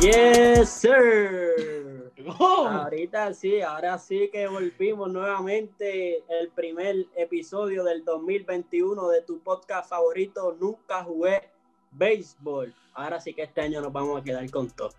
[0.00, 2.12] Yes, sir.
[2.38, 9.88] Ahorita sí, ahora sí que volvimos nuevamente el primer episodio del 2021 de tu podcast
[9.88, 11.50] favorito, Nunca jugué
[11.92, 12.74] béisbol.
[12.94, 14.90] Ahora sí que este año nos vamos a quedar con todo.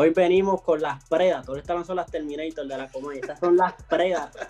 [0.00, 1.58] Hoy venimos con las Predators.
[1.58, 4.46] Estas no son las Terminator de la comedia, estas son las Predators.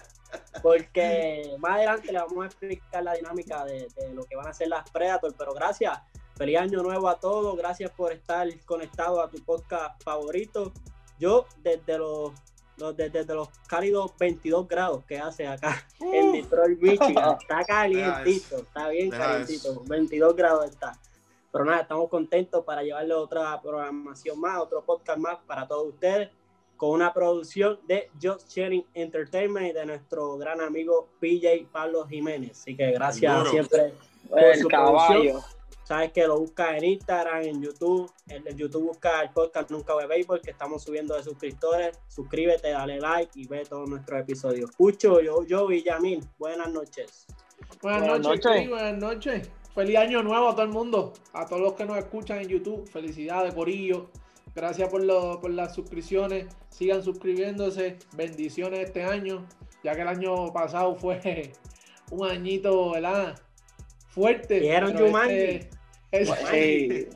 [0.63, 4.53] Porque más adelante le vamos a explicar la dinámica de, de lo que van a
[4.53, 5.35] ser las Predators.
[5.39, 5.99] Pero gracias
[6.39, 7.57] Feliz año nuevo a todos.
[7.57, 10.73] Gracias por estar conectado a tu podcast favorito.
[11.19, 12.33] Yo desde los,
[12.97, 17.39] desde, los cálidos 22 grados que hace acá en Detroit, Michigan.
[17.41, 19.83] Está calientito, está bien calientito.
[19.89, 20.93] 22 grados está.
[21.53, 26.31] Pero nada, estamos contentos para llevarle otra programación más, otro podcast más para todos ustedes,
[26.77, 32.53] con una producción de Just Sharing Entertainment y de nuestro gran amigo PJ Pablo Jiménez.
[32.53, 33.95] Así que gracias siempre
[34.29, 35.41] por el su caballo.
[35.89, 38.13] Sabes que lo buscas en Instagram, en YouTube.
[38.29, 41.99] En el YouTube busca el podcast Nunca Ve Béisbol, que estamos subiendo de suscriptores.
[42.09, 44.71] Suscríbete, dale like y ve todos nuestros episodios.
[44.77, 47.27] Pucho, yo, yo, Villamil, buenas noches.
[47.81, 49.51] Buenas, noches, buenas noches.
[49.79, 52.91] Feliz año nuevo a todo el mundo, a todos los que nos escuchan en YouTube.
[52.91, 54.11] Felicidades, Corillo.
[54.53, 56.47] Gracias por, lo, por las suscripciones.
[56.69, 57.97] Sigan suscribiéndose.
[58.17, 59.47] Bendiciones este año,
[59.85, 61.53] ya que el año pasado fue
[62.11, 63.39] un añito, ¿verdad?
[64.09, 64.59] Fuerte.
[64.59, 65.61] Dijeron Jumanji.
[66.11, 67.11] Este,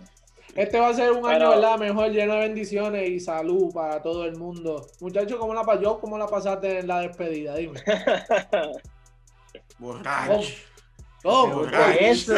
[0.55, 1.80] este va a ser un año, ¿verdad?
[1.80, 4.86] Mejor, lleno de bendiciones y salud para todo el mundo.
[5.00, 5.98] Muchachos, ¿cómo la pasó?
[5.98, 7.56] ¿Cómo la pasaste en la despedida?
[7.56, 7.80] Dime.
[9.80, 10.72] Borracho.
[11.23, 11.67] ¿Cómo?
[12.01, 12.34] Eso.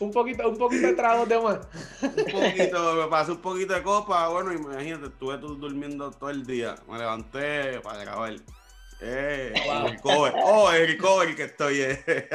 [0.00, 1.58] Un poquito, un poquito de trago de más.
[2.02, 4.28] Un poquito, me pasé un poquito de copa.
[4.28, 6.74] Bueno, imagínate, estuve durmiendo todo el día.
[6.88, 8.34] Me levanté para acabar.
[9.00, 9.52] Eh,
[9.86, 10.32] el cover.
[10.42, 11.80] Oh, el recovery que estoy.
[11.82, 12.28] Eh.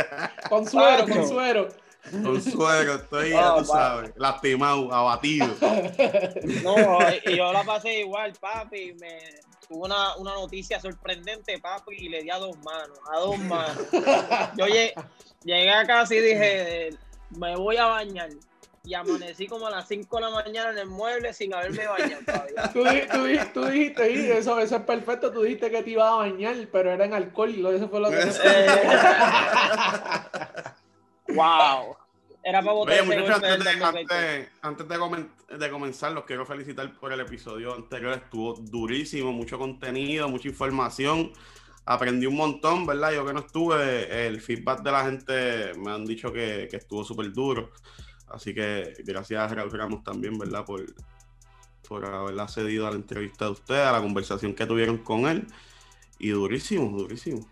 [0.50, 1.68] Con suero, con suero.
[2.12, 5.48] Con suero, estoy, ya tú sabes, lastimado, abatido.
[6.64, 8.94] No, y yo la pasé igual, papi.
[9.00, 9.20] Me
[9.70, 13.78] tuvo una, una noticia sorprendente, papi, y le di a dos manos, a dos manos.
[14.58, 16.90] Yo llegué, a casa y dije,
[17.30, 18.32] me voy a bañar
[18.84, 22.24] y amanecí como a las 5 de la mañana en el mueble sin haberme bañado
[22.26, 22.64] todavía.
[22.74, 26.56] Tú, tú, tú dijiste, eso, eso es perfecto, tú dijiste que te ibas a bañar,
[26.72, 28.18] pero era en alcohol, eso fue lo que...
[31.36, 31.96] Wow.
[32.50, 37.14] Era para Oye, muchachos, antes, de, antes, antes de, de, comenzar, los quiero felicitar por
[37.14, 38.14] el episodio anterior.
[38.14, 41.32] Estuvo durísimo, mucho contenido, mucha información.
[41.86, 43.14] Aprendí un montón, ¿verdad?
[43.14, 47.04] Yo que no estuve, el feedback de la gente me han dicho que, que estuvo
[47.04, 47.70] súper duro.
[48.30, 50.66] Así que gracias a Raúl Ramos también, ¿verdad?
[50.66, 50.88] Por,
[51.88, 55.46] por haberla cedido a la entrevista de usted, a la conversación que tuvieron con él.
[56.18, 57.48] Y durísimo, durísimo.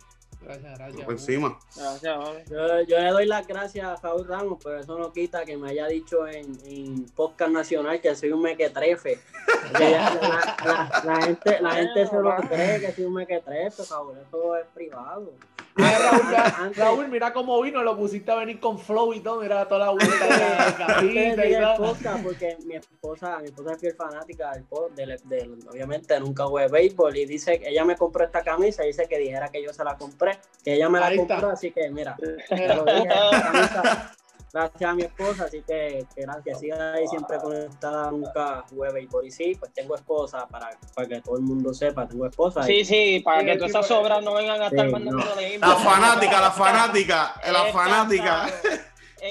[0.47, 1.03] Gracias, gracias.
[1.03, 1.59] Por encima.
[1.75, 5.58] Gracias, yo, yo, le doy las gracias a Raúl Ramos, pero eso no quita que
[5.58, 9.19] me haya dicho en, en podcast nacional que soy un mequetrefe.
[9.74, 14.18] la, la, gente, la gente se lo cree que soy un mequetrefe, Raúl.
[14.25, 15.34] Eso es privado.
[15.77, 19.85] Raúl, Raúl, mira cómo vino, lo pusiste a venir con flow y todo, mira toda
[19.85, 24.51] la vuelta de la y porque mi esposa, mi esposa es fiel fanática
[24.95, 28.88] del, del, obviamente nunca jugué béisbol y dice que ella me compró esta camisa y
[28.88, 31.89] dice que dijera que yo se la compré, que ella me la compró, así que
[31.89, 34.16] mira, lo dije, camisa,
[34.53, 39.08] gracias a mi esposa, así que, que gracias, siga ahí siempre conectada, nunca jugué y
[39.08, 42.63] por y sí, pues tengo esposa, para, para que todo el mundo sepa, tengo esposa.
[42.63, 45.57] Sí, sí, para que todas esas obras no vengan a estar mandando no.
[45.59, 48.50] La fanática, la fanática, la fanática.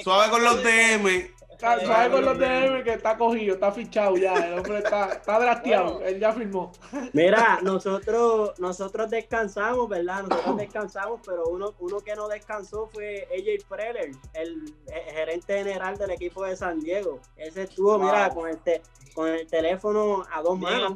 [0.03, 1.36] Suave con los DM.
[1.57, 6.03] Está, con los DM que está cogido, está fichado ya, el hombre está, está drasteado,
[6.03, 6.71] él ya firmó.
[7.13, 10.23] Mira, nosotros, nosotros descansamos, ¿verdad?
[10.29, 14.75] Nosotros descansamos, pero uno, uno que no descansó fue AJ Preller, el,
[15.11, 17.19] gerente general del equipo de San Diego.
[17.35, 18.59] Ese estuvo, mira, con el,
[19.15, 20.95] con el teléfono a dos manos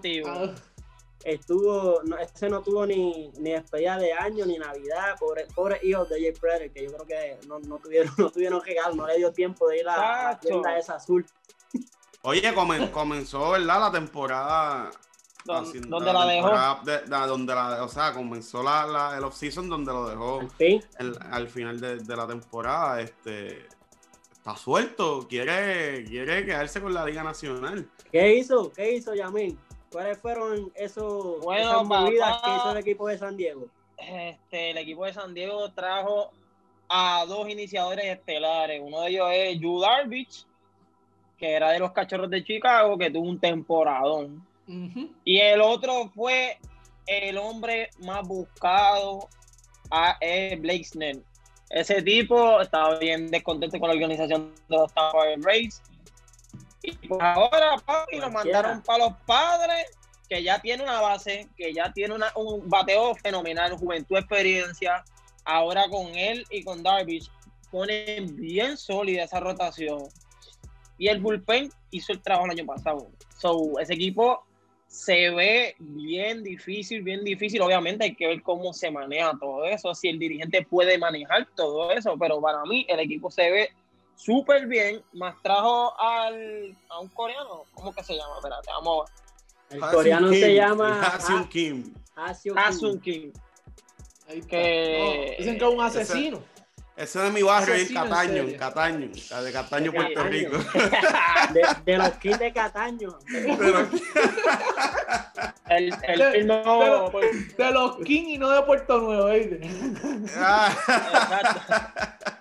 [1.24, 6.10] estuvo, no, ese no tuvo ni, ni despedida de año ni Navidad, pobre, pobre hijos
[6.10, 9.18] de Jay Predator, que yo creo que no, no tuvieron, no tuvieron regalo, no le
[9.18, 11.26] dio tiempo de ir a, la tienda esa azul.
[12.24, 12.54] Oye,
[12.92, 13.80] comenzó, ¿verdad?
[13.80, 14.92] La temporada.
[15.46, 17.28] donde la, dejó.
[17.28, 20.40] donde la, o sea, comenzó la, la el off-season donde lo dejó
[21.32, 23.02] al final de, de, la temporada.
[23.02, 23.66] Este,
[24.32, 27.90] está suelto, quiere, quiere quedarse con la Liga Nacional.
[28.12, 28.72] ¿Qué hizo?
[28.72, 29.58] ¿Qué hizo Yamil?
[29.92, 33.68] ¿Cuáles fueron esos, esas movidas que hizo el equipo de San Diego?
[33.98, 36.32] Este, el equipo de San Diego trajo
[36.88, 38.82] a dos iniciadores estelares.
[38.82, 40.46] Uno de ellos es Yu Darvish,
[41.38, 44.48] que era de los Cachorros de Chicago, que tuvo un temporadón.
[45.26, 46.58] Y el otro fue
[47.06, 49.28] el hombre más buscado
[49.90, 50.18] a
[50.58, 51.22] Blake Snell.
[51.70, 55.82] Ese tipo estaba bien descontento con la organización de los Tampa Bay Rays.
[56.84, 59.86] Y pues ahora, papi, lo mandaron para los padres,
[60.28, 65.04] que ya tiene una base, que ya tiene un bateo fenomenal, juventud, experiencia.
[65.44, 67.30] Ahora con él y con Darvish
[67.72, 70.04] ponen bien sólida esa rotación.
[70.98, 73.08] Y el bullpen hizo el trabajo el año pasado.
[73.38, 74.46] So, ese equipo
[74.88, 77.62] se ve bien difícil, bien difícil.
[77.62, 81.92] Obviamente hay que ver cómo se maneja todo eso, si el dirigente puede manejar todo
[81.92, 83.70] eso, pero para mí el equipo se ve
[84.22, 85.04] súper bien.
[85.14, 88.36] Más trajo al, a un coreano, ¿cómo que se llama?
[88.38, 89.84] Espérate, vamos a ver.
[89.84, 91.94] El coreano se llama Hasun Kim.
[92.16, 93.32] Hasun Kim.
[94.48, 95.36] Que...
[95.40, 96.44] dicen que es un asesino.
[96.96, 100.58] Ese es de mi barrio, en Cataño, en Cataño, de Cataño, Puerto Rico.
[101.86, 103.18] De, los kits de Cataño.
[105.70, 106.48] el, el
[107.58, 109.56] de, los King y no de Puerto Nuevo, ¿viste?
[109.66, 111.62] Exacto.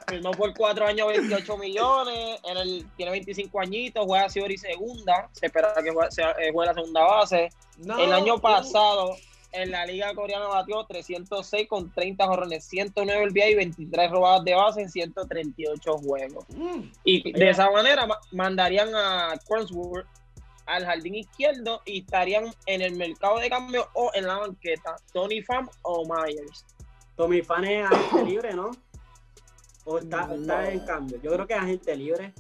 [0.08, 5.46] Firmó por cuatro años 28 millones, en el, tiene 25 añitos, juega y segunda, se
[5.46, 6.08] espera que juegue,
[6.38, 7.48] eh, juegue la segunda base.
[7.78, 9.16] el año pasado
[9.52, 14.54] en la liga coreana batió 306 con 30 jorrones, 109 el y 23 robadas de
[14.54, 16.44] base en 138 juegos.
[16.50, 16.80] Mm.
[17.04, 20.06] y de esa manera mandarían a Cransworth
[20.66, 25.42] al jardín izquierdo y estarían en el mercado de cambio o en la banqueta, Tony
[25.42, 26.64] Pham o Myers.
[27.16, 28.70] Tony Pham es agente libre, ¿no?
[29.84, 31.18] ¿O está, está en cambio?
[31.22, 32.32] Yo creo que es agente libre.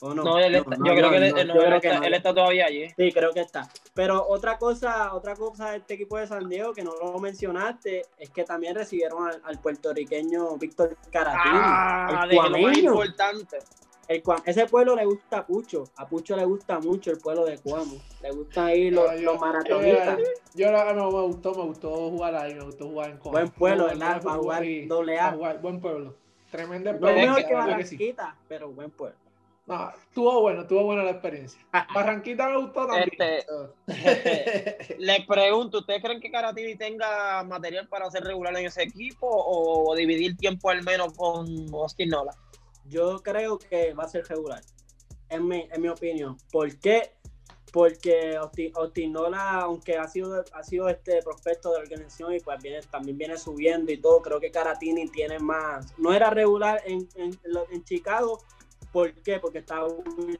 [0.00, 0.40] no?
[0.40, 2.88] yo creo que, él, está, todavía allí.
[2.96, 3.68] Sí, creo que está.
[3.98, 8.02] Pero otra cosa, otra cosa de este equipo de San Diego que no lo mencionaste
[8.16, 11.40] es que también recibieron al, puertorriqueño Víctor Caratín.
[11.52, 13.58] Ah, el de importante.
[14.06, 15.82] El, ese pueblo le gusta a Pucho.
[15.96, 17.96] A Pucho le gusta mucho el pueblo de Cuamo.
[18.22, 20.16] Le gustan ahí los, los maratonistas.
[20.54, 23.32] Yo, yo, no, me gustó, me gustó jugar ahí, me gustó jugar en Cuamo.
[23.32, 24.22] Buen pueblo, ¿verdad?
[24.22, 25.34] Para jugar doble A.
[25.60, 26.14] buen pueblo.
[26.52, 29.18] Tremendo No mejor que Barranquita, pero buen pueblo.
[29.68, 31.60] No, estuvo bueno, estuvo buena la experiencia.
[31.94, 33.10] Barranquita me gustó también.
[33.86, 39.28] Este, les pregunto, ¿ustedes creen que Caratini tenga material para ser regular en ese equipo
[39.30, 42.34] o, dividir tiempo al menos con Austin Nola?
[42.86, 44.62] Yo creo que va a ser regular,
[45.28, 46.38] en mi, en mi opinión.
[46.50, 47.12] ¿Por qué?
[47.70, 52.80] Porque Austin, Nola, aunque ha sido, ha sido este prospecto de organización y pues viene,
[52.90, 55.92] también viene subiendo y todo, creo que Caratini tiene más.
[55.98, 57.38] No era regular en, en,
[57.70, 58.40] en Chicago,
[58.92, 59.38] ¿Por qué?
[59.38, 60.38] Porque está Wilson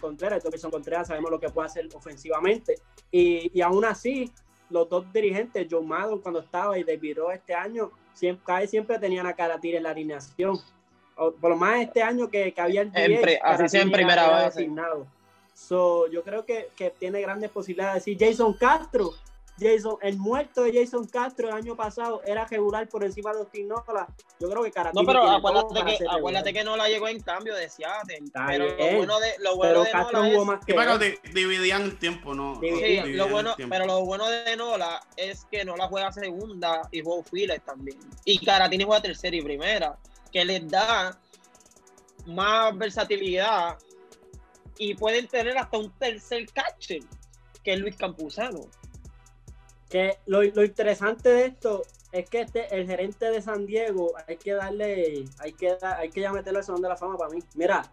[0.00, 2.76] Contreras, entonces Wilson Contreras sabemos lo que puede hacer ofensivamente.
[3.10, 4.32] Y, y aún así,
[4.70, 9.26] los dos dirigentes, John Madden cuando estaba y David Rowe este año, siempre, siempre tenían
[9.26, 10.58] a Caratir en la alineación.
[11.14, 14.68] por lo más este año que, que había el DH, así en primera base.
[15.54, 18.04] So, yo creo que, que, tiene grandes posibilidades.
[18.04, 19.10] Si Jason Castro
[19.60, 23.68] Jason, el muerto de Jason Castro el año pasado era regular por encima de Austin
[23.68, 24.06] Nola.
[24.40, 25.02] Yo creo que Caratini.
[25.02, 28.30] No, pero acuérdate que, acuérdate que Nola llegó en cambio de Seattle.
[28.46, 30.98] pero lo bueno de, lo bueno de Castro Nola es, más que pero
[31.32, 32.60] dividían el tiempo, ¿no?
[32.60, 37.22] Sí, lo bueno, pero lo bueno de Nola es que Nola juega segunda y juega
[37.24, 37.98] files también.
[38.24, 39.98] Y Caratini juega tercera y primera,
[40.32, 41.18] que les da
[42.26, 43.78] más versatilidad
[44.78, 47.00] y pueden tener hasta un tercer catcher,
[47.64, 48.60] que es Luis Campuzano.
[49.88, 51.82] Que lo, interesante de esto
[52.12, 56.20] es que este, el gerente de San Diego, hay que darle, hay que, hay que
[56.20, 57.40] ya meterle el salón de la fama para mí.
[57.54, 57.90] Mira,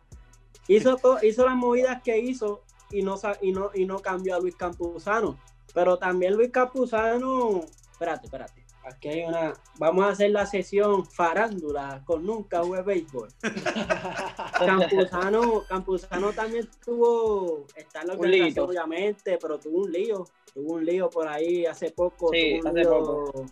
[0.67, 4.55] hizo, hizo las movidas que hizo y no, y, no, y no cambió a Luis
[4.55, 5.37] Campuzano.
[5.73, 8.64] Pero también Luis Campuzano, espérate, espérate.
[8.85, 9.53] Aquí hay una.
[9.79, 13.29] Vamos a hacer la sesión farándula con nunca jugué béisbol.
[14.59, 17.65] Campuzano, Campuzano también tuvo.
[17.75, 20.25] Está en la organización, obviamente, pero tuvo un lío
[20.55, 22.29] tuvo un lío por ahí hace poco.
[22.31, 23.45] Sí, hace poco.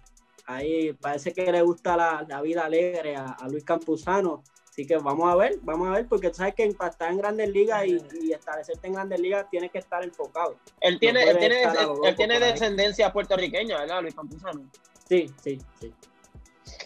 [0.46, 4.44] Ahí parece que le gusta la, vida alegre a, Luis Campuzano.
[4.70, 7.20] Así que vamos a ver, vamos a ver, porque tú sabes que para estar en
[7.20, 10.58] grandes ligas y, establecerte en grandes ligas tienes que estar enfocado.
[10.82, 11.64] Él tiene, él tiene,
[12.04, 14.68] él, tiene descendencia puertorriqueña, ¿verdad, Luis Campuzano?
[15.08, 15.94] Sí, sí, sí.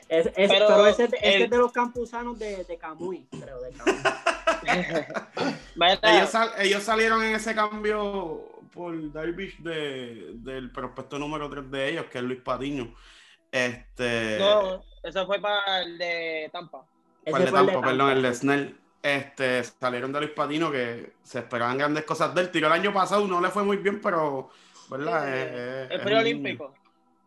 [0.07, 3.97] pero, ese, es de los campusanos de, de Camuy, creo, de Camuy.
[6.03, 12.05] ellos, ellos salieron en ese cambio por Darvish de, del prospecto número 3 de ellos,
[12.05, 12.93] que es Luis Patiño.
[13.51, 14.37] Este...
[14.39, 16.85] No, eso fue para el de Tampa.
[17.25, 18.77] Para el de Tampa, perdón, el de Snell.
[19.01, 23.27] Este, salieron de Luis Patino que se esperaban grandes cosas del tiro el año pasado,
[23.27, 24.49] no le fue muy bien, pero,
[24.89, 25.33] ¿verdad?
[25.33, 26.73] es, es, preolímpico.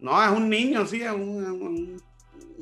[0.01, 2.03] No, es un niño, sí, es un, un,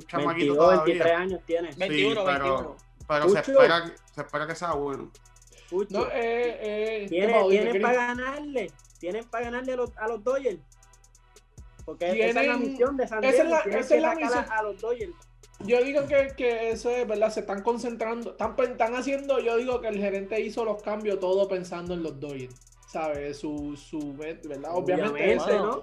[0.07, 0.85] chamaquito 22, todavía.
[0.85, 1.71] 23 años tiene.
[1.77, 2.77] 21, pero,
[3.07, 5.11] pero se, espera, se espera que sea bueno.
[5.91, 8.73] No, eh, eh, ¿Tienen, para ganarle?
[8.99, 10.59] ¿Tienen para ganarle a los, a los Dodgers?
[11.85, 13.35] Porque esa es la misión de San Diego.
[13.35, 14.45] Esa es la, esa es la misión.
[14.51, 15.13] A, los Dodgers.
[15.61, 19.81] Yo digo que, que, eso es verdad, se están concentrando, están, están haciendo, yo digo
[19.81, 22.55] que el gerente hizo los cambios todo pensando en los Dodgers,
[22.87, 23.39] ¿sabes?
[23.39, 24.71] Su, su, ¿verdad?
[24.73, 25.81] Obviamente, ese, ¿no?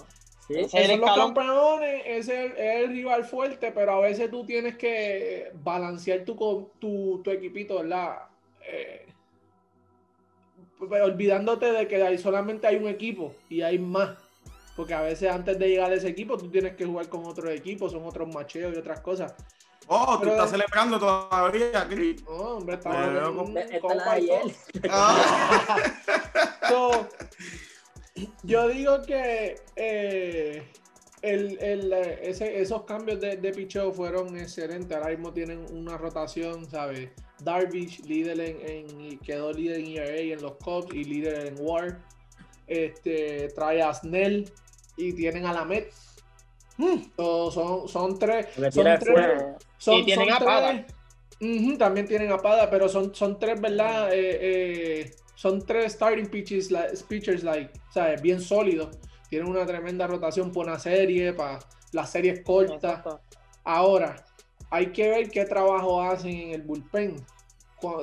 [0.47, 0.69] Sí.
[0.69, 6.23] Son los campeones, ese es el rival fuerte, pero a veces tú tienes que balancear
[6.23, 8.19] tu, tu, tu equipito, ¿verdad?
[8.67, 9.07] Eh,
[10.79, 14.11] olvidándote de que ahí solamente hay un equipo y hay más.
[14.75, 17.49] Porque a veces antes de llegar a ese equipo tú tienes que jugar con otros
[17.51, 19.33] equipos, son otros macheos y otras cosas.
[19.87, 22.23] Oh, tú estás celebrando todavía, Chris.
[22.27, 23.55] Oh, hombre, estaba con,
[24.89, 25.87] ah.
[28.43, 30.63] Yo digo que eh,
[31.22, 34.95] el, el, ese, esos cambios de, de picheo fueron excelentes.
[34.95, 37.10] Ahora mismo tienen una rotación, ¿sabes?
[37.43, 42.00] Darvish, líder en, quedó líder en ERA en los Cubs y líder en WAR.
[42.67, 44.50] Este, trae a Snell
[44.98, 45.91] y tienen a la Met.
[46.77, 47.01] Hmm.
[47.17, 48.48] son, son tres.
[48.72, 49.43] Son tres
[49.77, 50.86] son, y tienen a Pada.
[51.77, 54.13] también tienen a Pada, pero son, son tres, ¿verdad?
[54.13, 56.69] Eh, eh, son tres starting pitches,
[57.07, 58.21] pitchers, like, ¿sabes?
[58.21, 58.97] Bien sólidos.
[59.29, 61.59] Tienen una tremenda rotación por una serie, para
[61.91, 63.01] las series cortas.
[63.63, 64.25] Ahora,
[64.69, 67.17] hay que ver qué trabajo hacen en el bullpen.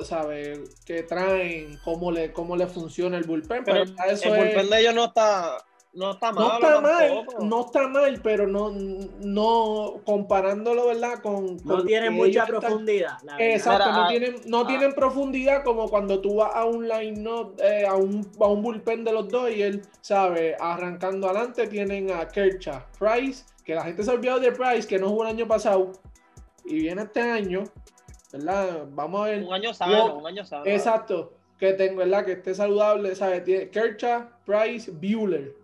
[0.03, 0.59] ¿Sabes?
[0.85, 1.77] ¿Qué traen?
[1.83, 3.63] ¿Cómo le, cómo le funciona el bullpen?
[3.65, 5.57] Pero, eso el bullpen de ellos no está,
[5.93, 6.47] no está mal.
[6.47, 8.71] No está mal, no está mal, pero no,
[9.19, 11.21] no comparándolo, ¿verdad?
[11.21, 13.17] Con, no tienen mucha profundidad.
[13.37, 14.67] Exacto, no, tienen, no ah.
[14.67, 17.23] tienen profundidad como cuando tú vas a un line
[17.59, 20.55] eh, a, un, a un bullpen de los dos y él, ¿sabes?
[20.59, 25.09] Arrancando adelante tienen a Kershaw, Price, que la gente se olvidó de Price, que no
[25.09, 25.91] jugó el año pasado,
[26.65, 27.65] y viene este año,
[28.31, 28.87] ¿verdad?
[28.89, 29.43] Vamos a ver.
[29.43, 30.65] Un año sano, un año sano.
[30.65, 32.25] Exacto, que tengo, ¿verdad?
[32.25, 33.43] Que esté saludable, ¿sabes?
[33.43, 35.62] Tiene Kershaw, Price, Bueller.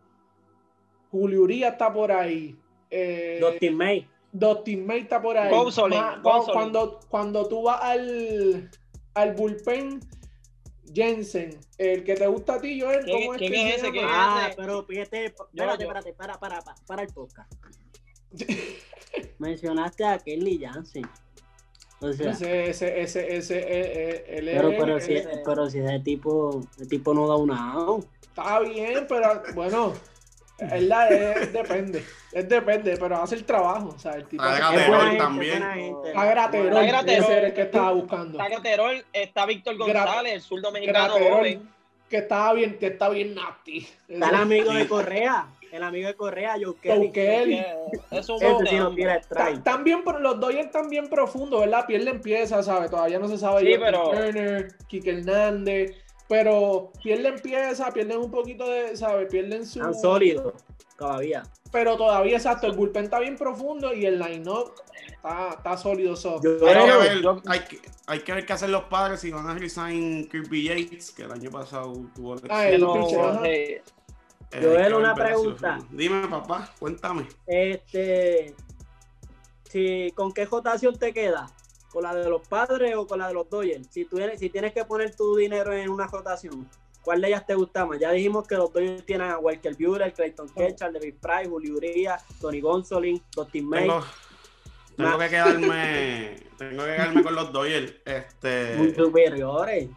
[1.12, 2.56] Julio Urias está por ahí.
[2.89, 4.08] Eh, Dustin May.
[4.32, 5.51] Dustin May está por ahí.
[6.51, 8.70] cuando, cuando tú vas al,
[9.13, 10.00] al bullpen,
[10.94, 13.92] Jensen, el que te gusta a ti, Joel, ¿cómo es que es ese?
[14.04, 17.51] ah, pero fíjate, espérate, espérate, para, para, para, para el podcast.
[19.39, 21.08] Mencionaste a Kelly Jansen.
[22.01, 26.62] O sea, ese, ese, ese, ese, eh, eh, pero, pero, si, pero si ese tipo,
[26.80, 27.75] el tipo no da una
[28.22, 29.94] Está bien, pero bueno,
[30.62, 33.89] es la, es, depende, es depende, pero hace el trabajo.
[33.96, 35.63] O sea, el tipo Graterol también.
[36.06, 38.38] Está Graterol, el que estaba buscando.
[38.38, 41.70] Está Graterol, está Víctor González, el zurdo mexicano joven.
[42.10, 43.88] Que estaba bien, que está bien nasty.
[44.08, 45.48] Está el amigo de Correa.
[45.72, 47.12] El amigo de Correa, Joe Kelly.
[47.12, 47.63] Kelly.
[48.10, 49.22] Eso sí no tira
[49.63, 51.86] También, pero los Dodgers están bien profundos, ¿verdad?
[51.86, 52.89] Pierde empieza, ¿sabes?
[52.89, 53.62] Todavía no se sabe.
[53.62, 54.10] Sí, pero...
[54.10, 55.96] Turner, Kike Hernández
[56.29, 59.27] pero pierden pieza, pierden un poquito de, ¿sabes?
[59.29, 59.79] Pierden su...
[59.79, 60.53] Tan sólido,
[60.95, 61.41] todavía.
[61.71, 64.71] Pero todavía, exacto, el bullpen está bien profundo y el line-up
[65.07, 66.15] está, está, sólido.
[66.15, 66.39] So.
[66.43, 69.50] Yo, hay, que ver, hay, que, hay, que ver qué hacen los padres si van
[69.50, 72.36] a resign Kirby Yates, que el año pasado tuvo...
[72.48, 73.81] Ah, el no, eh,
[74.53, 75.79] Joel, una pregunta.
[75.89, 77.27] Dime, papá, cuéntame.
[77.48, 78.53] Este,
[79.63, 81.48] si, ¿con qué jotación te queda?
[81.91, 83.88] Con la de los padres o con la de los Dodgers.
[83.89, 86.67] Si, tú, si tienes que poner tu dinero en una rotación,
[87.03, 88.00] ¿cuál de ellas te gusta más?
[88.00, 92.24] Ya dijimos que los Dodgers tienen a Walker Buehler, Clayton Kershaw, David Price, Julio Urias,
[92.39, 93.81] Tony Gonsolin, Dustin May.
[93.88, 94.05] Tengo,
[94.96, 97.93] tengo que quedarme, tengo que quedarme con los Dodgers.
[98.05, 99.89] Este, Muy superiores.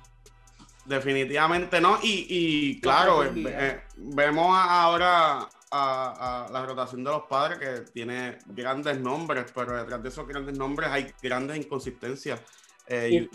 [0.85, 1.99] Definitivamente no.
[2.03, 9.01] Y, y claro, eh, vemos ahora a, la rotación de los padres, que tiene grandes
[9.01, 12.41] nombres, pero detrás de esos grandes nombres hay grandes inconsistencias.
[12.87, 13.29] Eh,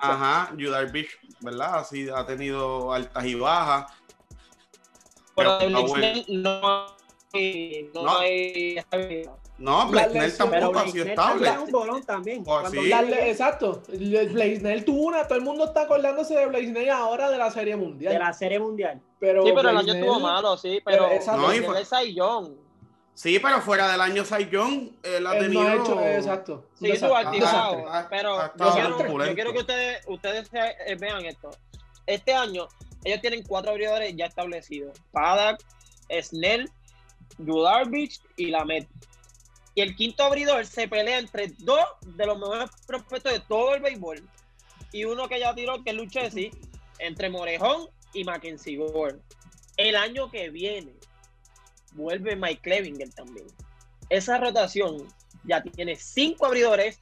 [0.00, 1.78] Ajá, Judar Beach, ¿verdad?
[1.78, 3.92] Así ha tenido altas y bajas.
[5.34, 5.86] Pero, no,
[6.28, 6.93] no,
[7.34, 8.80] hay
[9.56, 11.50] no, Blaisnell tampoco ha sido estable.
[11.58, 12.42] un bolón también.
[12.46, 12.92] Oh, sí.
[12.92, 13.82] exacto.
[13.88, 18.12] Blaisnell tuvo una, todo el mundo está acordándose de Blaisnell ahora de la Serie Mundial.
[18.12, 19.00] De la Serie Mundial.
[19.20, 21.84] Pero sí, pero el año estuvo malo, sí, pero, pero no, fue...
[23.14, 25.70] Sí, pero fuera del año Saiyón, él ha tenido...
[25.70, 26.66] hecho, exacto.
[26.74, 31.50] Sí, estuvo activado, pero yo quiero, yo quiero, que ustedes, ustedes eh, vean esto.
[32.06, 32.66] Este año,
[33.04, 35.00] ellos tienen cuatro abridores ya establecidos.
[35.12, 35.62] Padak,
[36.22, 36.68] Snell,
[38.36, 38.88] Y Lamet.
[39.74, 43.82] Y el quinto abridor se pelea entre dos de los mejores prospectos de todo el
[43.82, 44.28] béisbol.
[44.92, 46.50] Y uno que ya tiró, que es Luchesi,
[46.98, 49.18] entre Morejón y Mackenzie Gore.
[49.76, 50.94] El año que viene
[51.94, 53.46] vuelve Mike Clevinger también.
[54.08, 55.08] Esa rotación
[55.44, 57.00] ya tiene cinco abridores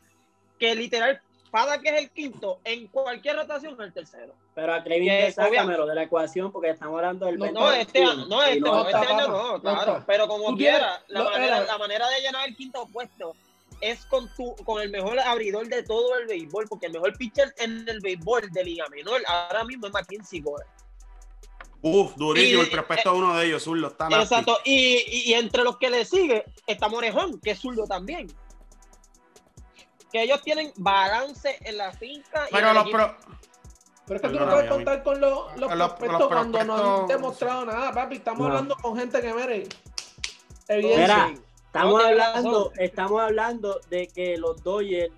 [0.58, 4.34] que literal, para que es el quinto, en cualquier rotación es el tercero.
[4.54, 8.42] Pero a Cleveland sácamelo de la ecuación porque estamos hablando del No, no este, no,
[8.42, 10.04] este, no, este año no, claro.
[10.06, 13.34] Pero como quiera, la, manera, la manera de llenar el quinto puesto
[13.80, 17.52] es con tu, con el mejor abridor de todo el béisbol, porque el mejor pitcher
[17.58, 20.66] en el béisbol de Liga Menor ahora mismo es Mackenzie Gore.
[21.80, 25.78] Uf, durísimo, el prospecto de uno de ellos, zurdo, está Exacto, y, y, entre los
[25.78, 28.28] que le sigue está Morejón, que es zurdo también.
[30.12, 32.46] Que ellos tienen balance en la finca.
[32.52, 33.16] Pero los pro...
[34.06, 37.64] Pero es que tú no puedes contar con los, los, prospectos cuando no han demostrado
[37.64, 38.16] nada, papi.
[38.16, 39.68] Estamos hablando con gente que mere.
[40.68, 41.34] Evidencia.
[41.66, 45.12] Estamos hablando, estamos hablando de que los Dodgers,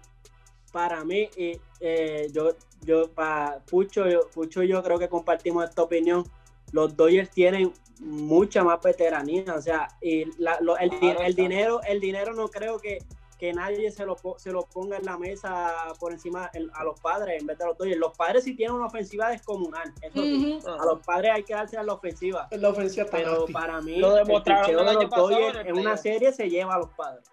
[0.71, 2.51] para mí, y, eh, yo,
[2.83, 6.25] yo, para Pucho, yo, Pucho y yo creo que compartimos esta opinión.
[6.71, 12.79] Los Dodgers tienen mucha más veteranía, o sea, y el, dinero, el dinero no creo
[12.79, 12.99] que
[13.39, 17.41] que nadie se lo, se lo ponga en la mesa por encima a los padres
[17.41, 17.99] en vez de los Dodgers.
[17.99, 19.93] Los padres sí tienen una ofensiva descomunal.
[20.03, 22.49] A los padres hay que darse a la ofensiva.
[22.53, 26.49] La ofensiva Pero para mí, lo el picheo de los Dodgers en, una serie se
[26.49, 27.25] lleva a los padres.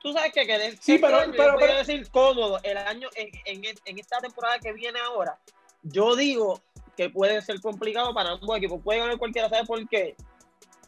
[0.00, 3.74] Tú sabes que, que sí, pero, pero, voy a decir cómodo el año en, en,
[3.84, 5.38] en esta temporada que viene ahora.
[5.82, 6.60] Yo digo
[6.96, 8.80] que puede ser complicado para ambos equipos.
[8.82, 10.16] Puede ganar cualquiera, ¿sabes por qué?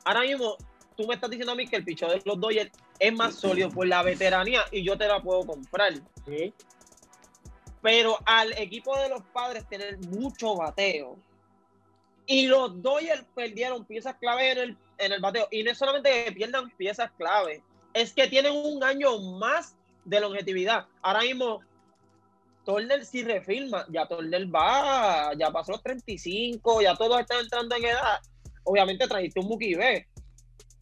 [0.04, 0.56] Ahora mismo,
[0.97, 2.70] tú me estás diciendo a mí que el picheo de los Dodgers
[3.00, 5.95] es más sólido por la veteranía y yo te la puedo comprar.
[7.83, 11.16] Pero al equipo de los padres tener mucho bateo
[12.26, 16.25] y los Dodgers perdieron piezas clave en el, en el bateo y no es solamente
[16.25, 17.62] que pierdan piezas clave,
[17.95, 20.87] es que tienen un año más de longevidad.
[21.02, 21.61] Ahora mismo
[22.64, 27.87] Turner si refirma, ya Turner va, ya pasó los 35, ya todos están entrando en
[27.87, 28.21] edad.
[28.64, 30.07] Obviamente trajiste un Muki B,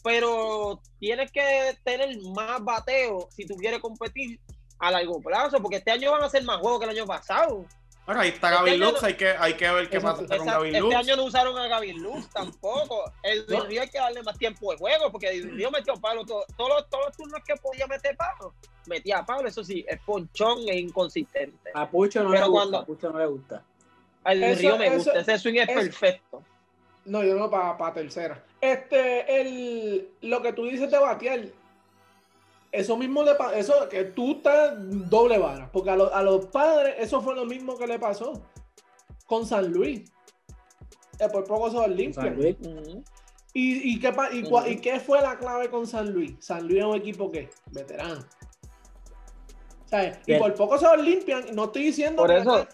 [0.08, 4.40] pero tienes que tener más bateo si tú quieres competir
[4.78, 7.66] a largo plazo, porque este año van a ser más juegos que el año pasado.
[8.06, 10.80] Bueno, ahí está Gavin este Lux, hay que, hay que ver qué pasa con Gavin
[10.80, 10.94] Lux.
[10.94, 13.12] Este año no usaron a Gavin Lux tampoco.
[13.22, 13.64] El no.
[13.64, 17.04] hay que darle más tiempo de juego, porque el Río metió palo todos los, todos
[17.04, 18.54] los turnos que podía meter palo.
[18.86, 21.70] Metía palo, eso sí, es ponchón e inconsistente.
[21.74, 23.62] A Pucho no, le, gusta, a Pucho no le gusta.
[24.24, 26.42] Al Río me gusta, ese swing es, perfecto.
[27.04, 28.42] No, yo no para pa tercera.
[28.60, 31.40] Este, el, lo que tú dices de batear,
[32.72, 34.74] eso mismo le pasa, eso que tú estás
[35.08, 38.42] doble vara, porque a, a, los padres eso fue lo mismo que le pasó
[39.26, 40.10] con San Luis.
[41.32, 42.32] Por poco se limpio.
[43.52, 46.36] ¿Y, y, qué, y, y, qué fue la clave con San Luis?
[46.38, 48.24] San Luis es un equipo que veterano.
[49.86, 50.18] ¿Sabes?
[50.26, 51.46] Y por poco se limpian.
[51.54, 52.66] No estoy diciendo por eso,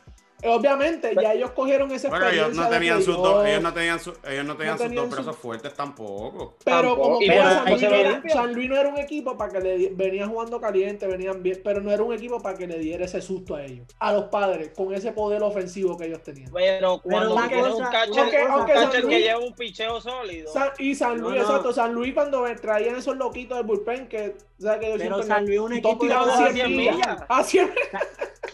[0.43, 4.13] Obviamente, ya ellos cogieron ese bueno, ellos no tenían sus dos, ellos no tenían, su,
[4.29, 6.57] ellos no tenían, sus dos brazos fuertes tampoco.
[6.65, 11.07] Pero como que San, Luis no era un equipo para que le venían jugando caliente,
[11.07, 13.87] venían bien, pero no era un equipo para que le diera ese susto a ellos,
[13.99, 16.51] a los padres, con ese poder ofensivo que ellos tenían.
[16.53, 20.53] Pero cuando pero un catcher, que lleva un picheo sólido.
[20.79, 24.79] y San Luis, exacto, San Luis cuando traían esos loquitos del bullpen que, o sea,
[24.79, 27.23] que yo pero San Luis un equipo de 100 millas.
[27.29, 27.73] A 100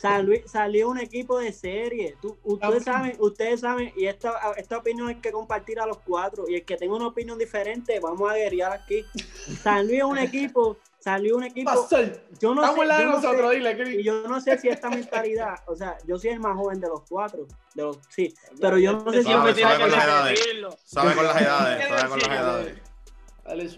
[0.01, 2.17] San Luis salió un equipo de serie.
[2.45, 6.45] ustedes saben, ustedes saben, y esta, esta opinión hay que compartir a los cuatro.
[6.49, 9.05] Y el que tenga una opinión diferente, vamos a guerrear aquí.
[9.63, 11.71] San Luis es un equipo, salió un equipo.
[11.71, 16.19] Yo no, sé, yo, no sé, yo no sé si esta mentalidad, o sea, yo
[16.19, 19.31] soy el más joven de los cuatro, de los, sí, pero yo no sé si
[19.31, 20.41] sabe, sabe, con las edades,
[20.85, 22.89] sabe con las edades, sabe con las edades.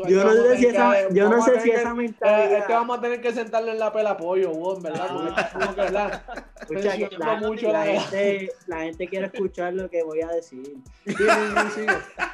[0.08, 2.58] Yo no sé si esa, yo no sé si esa mentalidad.
[2.58, 5.08] Es que vamos a tener que sentarle en la pela pollo, ¿verdad?
[5.52, 6.22] Porque, ¿verdad?
[6.60, 10.76] Escucha, que la, mucho la, gente, la gente quiere escuchar lo que voy a decir.
[11.06, 11.86] Sí, sí,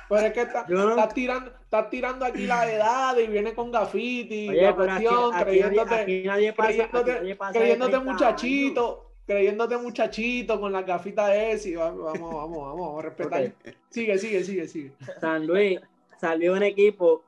[0.09, 4.49] Pero es que está, está, tirando, está tirando aquí la edad y viene con graffiti,
[4.49, 9.05] Oye, la cuestión, creyéndote, aquí nadie pasa, creyéndote, nadie pasa creyéndote muchachito.
[9.27, 13.53] Creyéndote muchachito con la gafita ese, vamos, vamos, vamos, vamos a respetar.
[13.61, 13.75] Okay.
[13.91, 14.93] Sigue, sigue, sigue, sigue.
[15.21, 15.79] San Luis
[16.19, 17.25] salió un equipo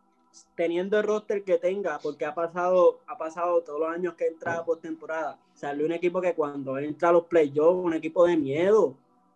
[0.55, 4.64] teniendo el roster que tenga, porque ha pasado, ha pasado todos los años que entra
[4.64, 8.95] por temporada, salió un equipo que cuando entra a los playoffs, un equipo de miedo,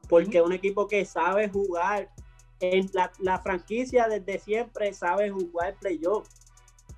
[0.09, 2.11] porque es un equipo que sabe jugar,
[2.61, 6.29] en la, la franquicia desde siempre sabe jugar playoff,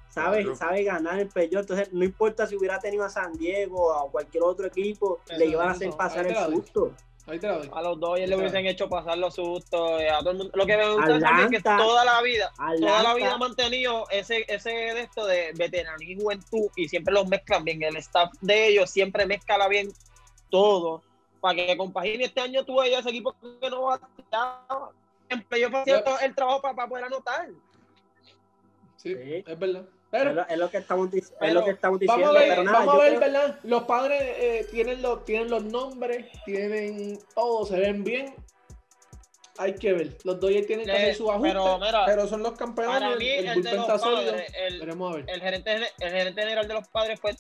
[0.08, 4.08] sabe, sabe ganar el playoff, entonces no importa si hubiera tenido a San Diego o
[4.08, 6.92] a cualquier otro equipo, le iban a hacer pasar el susto.
[7.72, 10.00] A los dos le hubiesen hecho pasar los sustos.
[10.00, 10.52] Eh, a todo el mundo.
[10.54, 14.04] Lo que me gusta también es que toda la vida, toda la vida ha mantenido
[14.10, 17.82] ese, ese de esto de veteranía y juventud y siempre los mezclan bien.
[17.82, 19.88] El staff de ellos siempre mezcla bien
[20.50, 21.02] todo.
[21.40, 24.00] Para que compagine este año tú ese equipo que no va
[24.32, 24.90] a
[25.28, 27.48] Siempre yo hacía el trabajo para, poder anotar.
[28.96, 29.84] Sí, es verdad.
[30.12, 32.26] Es, lo, que estamos, es lo que estamos diciendo.
[32.26, 33.58] Vamos a ver, vamos a ver ¿verdad?
[33.64, 38.34] Los padres eh, tienen, los, tienen los nombres, tienen todo, se ven bien
[39.58, 40.16] hay que ver.
[40.24, 41.54] Los Dodgers tienen que hacer su ajuste,
[42.06, 43.00] pero, son los campeones.
[43.00, 47.34] Para mí, el, de los padres, el, gerente, el gerente general de los padres fue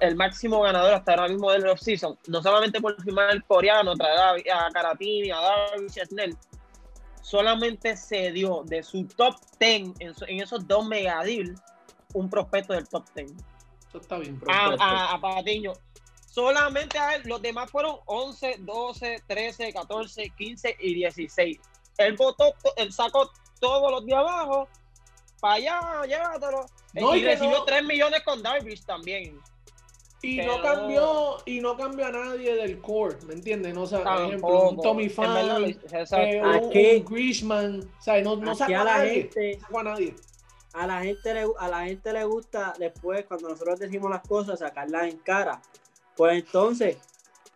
[0.00, 2.18] el máximo ganador hasta ahora mismo del off-season.
[2.28, 6.36] No solamente por firmar el coreano, traer a, Karatini, a Darby Snell.
[7.22, 11.54] Solamente se dio de su top 10 en, esos dos megadil
[12.14, 13.32] un prospecto del top 10.
[13.88, 14.40] Eso está bien.
[14.48, 15.72] A, a, a Patiño
[16.32, 21.60] Solamente a él, los demás fueron 11, 12, 13, 14, 15 y 16.
[21.98, 24.66] Él votó, él sacó todos los de abajo,
[25.42, 26.64] para allá, llévatelo.
[26.94, 29.38] No, y, recibió 3 millones con Darvish también.
[30.22, 33.74] Y no cambió, y no cambió a nadie del core, ¿me entiendes?
[33.74, 35.76] No, o sea, por ejemplo, un Tommy Fan,
[36.12, 39.82] eh, un, un Grishman, o sea, no, no sacó a, la nadie, gente, sacó a
[39.82, 40.14] nadie.
[40.74, 44.58] A la gente le, a la gente le gusta después cuando nosotros decimos las cosas
[44.58, 45.60] sacarlas en cara.
[46.16, 46.98] Pues entonces,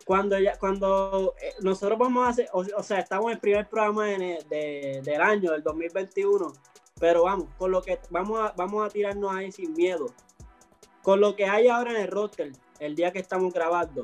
[0.07, 4.07] cuando ya, cuando eh, nosotros vamos a hacer, o, sea, estamos en el primer programa
[4.07, 6.53] del año, del 2021,
[7.01, 10.07] pero vamos, con lo que vamos a, vamos a tirarnos ahí sin miedo.
[11.03, 14.03] Con lo que hay ahora en el roster, el día que estamos grabando,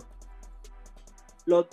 [1.44, 1.66] los,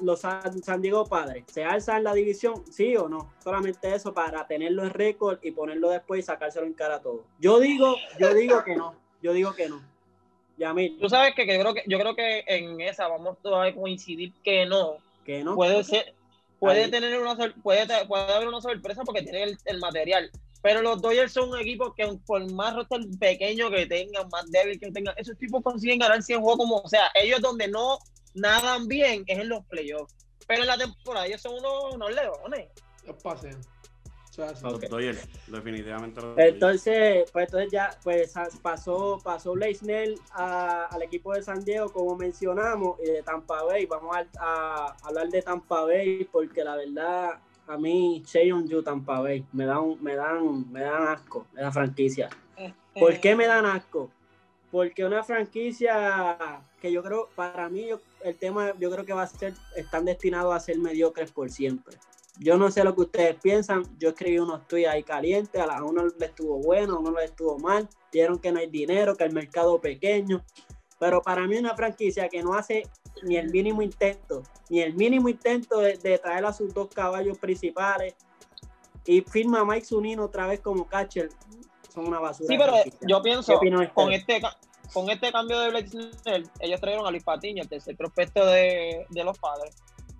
[0.00, 2.64] los San Diego Padres, ¿se alzan la división?
[2.70, 3.32] ¿Sí o no?
[3.42, 7.22] Solamente eso para tenerlo en récord y ponerlo después y sacárselo en cara a todos.
[7.38, 8.94] Yo digo, yo digo que no.
[9.22, 9.82] Yo digo que no.
[11.00, 14.64] Tú sabes que, yo, creo que yo creo que en esa vamos a coincidir que
[14.64, 14.96] no.
[15.24, 15.54] Que no.
[15.54, 16.14] Puede ser,
[16.58, 20.30] puede tener una puede, puede haber una sorpresa porque tiene el, material.
[20.62, 24.80] Pero los Dodgers son un equipo que por más roster pequeño que tengan, más débil
[24.80, 27.98] que tengan, esos tipos consiguen ganar 100 juegos como, o sea, ellos donde no
[28.36, 30.14] nadan bien es en los playoffs.
[30.46, 32.68] Pero en la temporada ellos son unos, unos leones.
[33.04, 33.60] Los pasean
[35.46, 36.20] definitivamente.
[36.36, 42.98] entonces, pues entonces ya pues pasó, pasó Leisnell al equipo de San Diego, como mencionamos,
[43.02, 43.86] y de Tampa Bay.
[43.86, 49.44] Vamos a, hablar de Tampa Bay porque la verdad a mí Cheyenne Yu Tampa Bay
[49.52, 52.28] me dan, me dan, me dan asco la franquicia.
[52.56, 54.10] Este ¿Por qué me dan asco?
[54.76, 56.36] Porque una franquicia
[56.82, 57.88] que yo creo, para mí,
[58.22, 61.96] el tema, yo creo que va a ser, están destinados a ser mediocres por siempre.
[62.40, 63.84] Yo no sé lo que ustedes piensan.
[63.98, 65.58] Yo escribí unos tweets ahí calientes.
[65.62, 67.88] A uno le estuvo bueno, a uno le estuvo mal.
[68.12, 70.44] Dijeron que no hay dinero, que el mercado pequeño.
[70.98, 72.82] Pero para mí, una franquicia que no hace
[73.22, 78.14] ni el mínimo intento, ni el mínimo intento de, traer a sus dos caballos principales
[79.06, 81.30] y firma a Mike Zunino otra vez como catcher,
[81.96, 82.46] son una basura.
[82.46, 83.58] Sí, pero yo pienso,
[83.94, 84.40] con este,
[84.92, 89.06] con este cambio de Blake Snell, ellos trajeron a Luis Patiño, el tercer prospecto de,
[89.08, 89.74] de los padres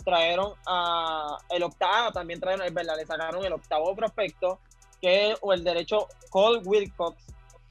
[0.07, 4.61] trajeron a el octavo, también trajeron, es verdad, le sacaron el octavo prospecto,
[5.01, 7.21] que es o el derecho Cole Wilcox,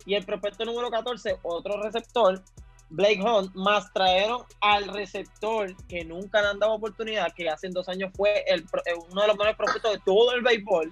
[0.06, 2.44] y el prospecto número 14, otro receptor,
[2.90, 7.88] Blake Hunt, más trajeron al receptor que nunca le han dado oportunidad, que hace dos
[7.88, 10.92] años fue el, eh, uno de los mejores prospectos de todo el béisbol,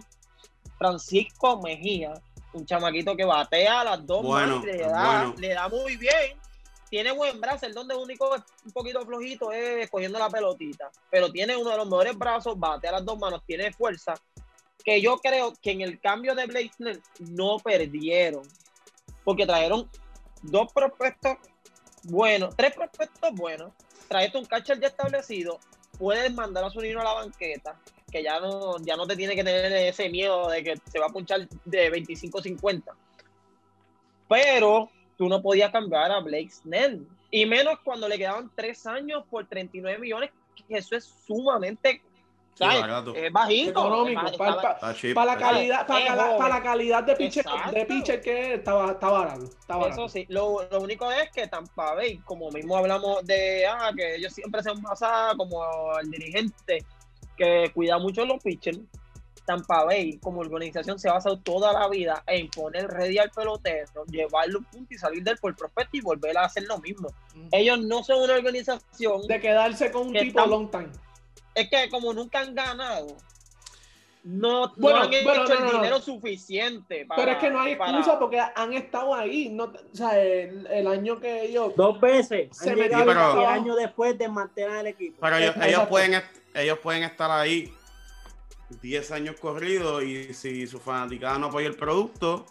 [0.78, 2.14] Francisco Mejía,
[2.54, 6.40] un chamaquito que batea a las dos manos le da, le da muy bien.
[6.90, 11.32] Tiene buen brazo, el donde único es un poquito flojito es cogiendo la pelotita, pero
[11.32, 14.14] tiene uno de los mejores brazos, bate a las dos manos, tiene fuerza,
[14.84, 16.72] que yo creo que en el cambio de Blake
[17.20, 18.48] no perdieron,
[19.24, 19.90] porque trajeron
[20.44, 21.38] dos prospectos
[22.04, 23.72] buenos, tres prospectos buenos,
[24.08, 25.60] traete un catcher ya establecido,
[25.98, 27.80] puedes mandar a su niño a la banqueta,
[28.14, 31.08] que ya no, ya no te tiene que tener ese miedo de que se va
[31.08, 32.84] a punchar de 25-50.
[34.30, 37.08] Pero tú no podías cambiar a Blake Snell.
[37.32, 40.30] Y menos cuando le quedaban tres años por 39 millones,
[40.68, 42.04] que eso es sumamente
[43.16, 43.72] es bajito.
[43.72, 44.22] Económico.
[44.38, 44.56] Para,
[45.26, 49.50] la calidad, para, la, calidad de pitcher, de pitcher que estaba, está barato,
[49.90, 54.18] Eso sí, lo, lo, único es que Tampa Bay, como mismo hablamos de ah, que
[54.18, 55.64] ellos siempre se han pasado como
[56.00, 56.86] el dirigente
[57.38, 58.80] que cuida mucho los pitchers
[59.46, 64.06] Tampa Bay como organización se ha basado toda la vida en poner ready al pelotero,
[64.10, 67.10] llevarlo un punto y salir del por prospecto y volver a hacer lo mismo.
[67.52, 70.90] Ellos no son una organización de quedarse con un tipo long time.
[71.56, 73.18] Es que como nunca han ganado,
[74.24, 77.06] no, han hecho el dinero suficiente.
[77.14, 79.50] Pero es que no hay excusa porque han estado ahí.
[79.50, 81.74] No, o sea, el, año que ellos.
[81.76, 82.48] Dos veces.
[82.56, 85.18] Se metieron el año después de mantener el equipo.
[85.20, 87.74] Pero ellos, pueden, ellos pueden estar ahí
[88.82, 92.46] 10 años corridos y si su fanaticada no apoya el producto,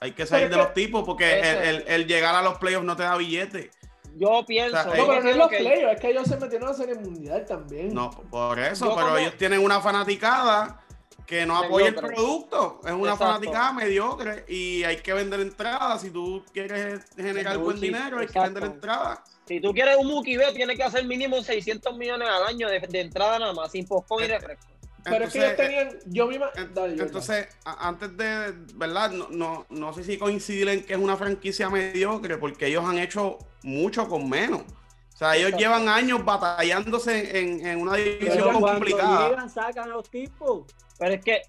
[0.00, 1.40] hay que salir de los tipos porque
[1.86, 3.70] el, llegar a los playoffs no te da billete.
[4.14, 4.76] Yo pienso.
[4.84, 7.44] no, pero no es los playoffs, es que ellos se metieron a la serie mundial
[7.46, 7.94] también.
[7.94, 10.82] No, por eso, pero ellos tienen una fanaticada
[11.26, 12.80] que no apoya el producto.
[12.84, 16.02] Es una fanática mediocre y hay que vender entradas.
[16.02, 19.20] Si tú quieres generar buen dinero, hay que vender entradas.
[19.46, 23.00] Si tú quieres un Mookie B, tienes que hacer mínimo 600 millones al año de,
[23.00, 24.66] entrada nada más, sin postpone y refresco.
[25.04, 26.50] Pero es que ellos tenían, yo misma.
[26.54, 29.10] entonces, antes de, ¿verdad?
[29.10, 32.98] No, no, no sé si coincidir en que es una franquicia mediocre, porque ellos han
[32.98, 34.62] hecho mucho con menos.
[34.62, 39.28] O sea, ellos llevan años batallándose en, en una división complicada.
[39.28, 40.66] Llegan, sacan a los tipos.
[40.98, 41.42] Pero es que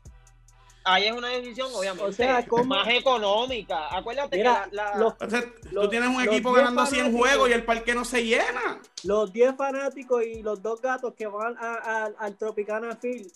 [0.83, 2.27] ahí es una decisión, obviamente,
[2.65, 3.95] más económica.
[3.95, 5.15] Acuérdate que la,
[5.71, 8.81] tú tienes un equipo ganando 100 juegos y el parque no se llena.
[9.03, 13.31] Los 10 fanáticos y los dos gatos que van al Tropicana Field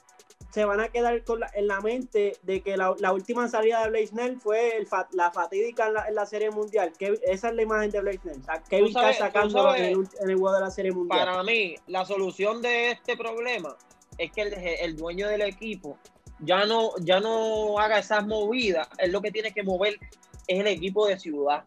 [0.52, 4.38] se van a quedar con en la mente de que la, última salida de Blaze
[4.40, 6.94] fue el, la fatídica en la, Serie Mundial.
[6.98, 8.42] Que, esa es la imagen de Blaze Snell.
[8.70, 11.20] Kevin está sacando en, el, en juego de la Serie Mundial.
[11.20, 13.76] Para mí, la solución de este problema
[14.18, 15.98] es que el, el dueño del equipo
[16.40, 20.00] ya no, ya no haga esas movidas, es lo que tiene que mover
[20.48, 21.64] es el equipo de ciudad.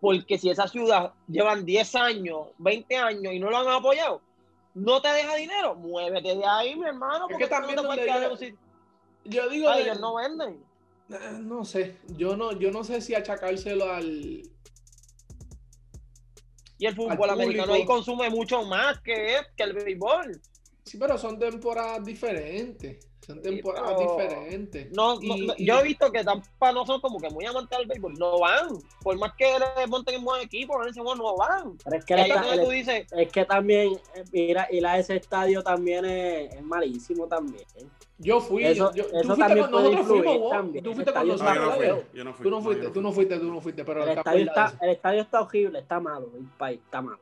[0.00, 4.20] Porque si esa ciudad llevan 10 años, 20 años y no lo han apoyado,
[4.74, 7.26] no te deja dinero, muévete de ahí, mi hermano.
[7.28, 8.54] Porque también no te
[9.24, 10.62] yo, digo, ellos no venden.
[11.08, 14.42] Eh, no sé, yo no, yo no sé si achacárselo al.
[16.78, 20.40] Y el fútbol americano ahí consume mucho más que, que el béisbol.
[20.84, 23.08] Sí, pero son temporadas diferentes.
[23.26, 24.92] Son temporadas diferentes.
[24.92, 28.14] No, yo he visto que Tampa no son como que muy amantes del béisbol.
[28.14, 28.68] No van.
[29.02, 30.78] Por más que le monten en buen equipo,
[31.16, 31.76] no van.
[31.82, 33.98] Pero es que, es que también
[34.30, 37.64] ir a, ir a, ese estadio también es, malísimo también.
[38.18, 38.64] Yo fui.
[38.64, 40.84] Eso, yo, eso tú también con, nosotros fuimos, También.
[40.84, 42.04] Tú fuiste con nosotros.
[42.14, 43.84] yo no fui, Tú no fuiste, tú no fuiste, tú no fuiste.
[43.84, 46.30] Pero el, estadio está, el estadio está horrible, está malo.
[46.32, 47.18] El país está malo.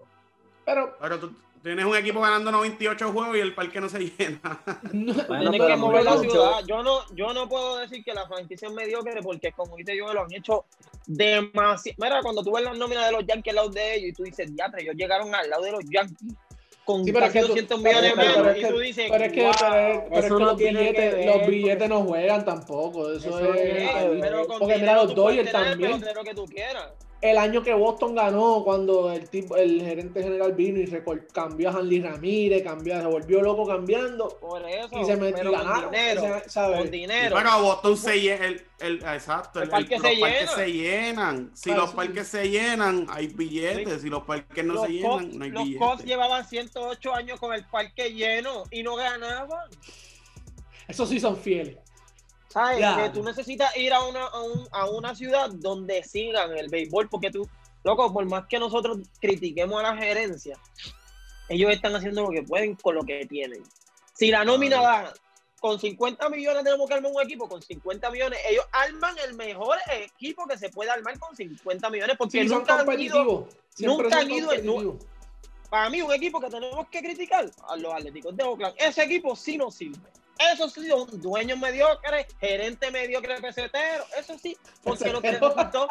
[0.67, 1.33] Pero, pero tú,
[1.65, 4.63] Tienes un equipo ganando 98 juegos y el parque no se llena.
[4.91, 6.61] Tienes que mover la ciudad.
[6.69, 10.13] Yo no, yo no puedo decir que la franquicia es mediocre porque, como dice yo,
[10.13, 10.67] lo han hecho
[11.07, 11.97] demasiado.
[11.97, 14.25] Mira, cuando tú ves las nóminas de los Yankees al lado de ellos y tú
[14.25, 16.37] dices, diatre, ellos llegaron al lado de los Yankees
[16.85, 18.59] con sí, casi 200 millones menos.
[18.59, 22.45] y tú dices, pero es que, pero, es que los, billetes, los billetes no juegan
[22.45, 23.11] tampoco.
[23.11, 23.91] Eso, es.
[24.59, 26.05] porque mira, los Dodgers también.
[26.15, 30.53] Lo que tú quieras el año que Boston ganó, cuando el tipo, el gerente general
[30.53, 30.87] vino y
[31.33, 34.29] cambió a Hanley Ramírez, cambió, se volvió loco cambiando.
[34.41, 37.35] Por eso, y se metió ganaron, dinero, con dinero.
[37.35, 41.51] Bueno, Boston se llena, el, el, exacto, el, parque los parques se llenan.
[41.55, 44.03] Si los parques se llenan, hay billetes.
[44.03, 45.81] Si los parques no se llenan, no hay billetes.
[45.81, 49.71] Los Cubs llevaban 108 años con el parque lleno y no ganaban.
[50.87, 51.79] Esos sí son fieles.
[52.55, 52.79] ¿Sabes?
[52.79, 54.29] Que tú necesitas ir a una,
[54.71, 57.49] a, una ciudad donde sigan el béisbol, porque tú,
[57.83, 60.57] loco, por más que nosotros critiquemos a la gerencia,
[61.49, 63.65] ellos están haciendo lo que pueden con lo que tienen.
[64.13, 65.15] Si la nómina da
[65.59, 69.77] con 50 millones tenemos que armar un equipo, con 50 millones ellos arman el mejor
[69.91, 74.53] equipo que se puede armar con 50 millones, porque nunca han ido, nunca han ido
[74.53, 74.99] en,
[75.71, 79.35] para mí un equipo que tenemos que criticar a los Atléticos de Oakland, ese equipo
[79.35, 80.09] sí nos sirve.
[80.39, 85.89] Eso sí, un dueño mediocre, gerente mediocre pesetero, eso sí, porque lo que le resultó,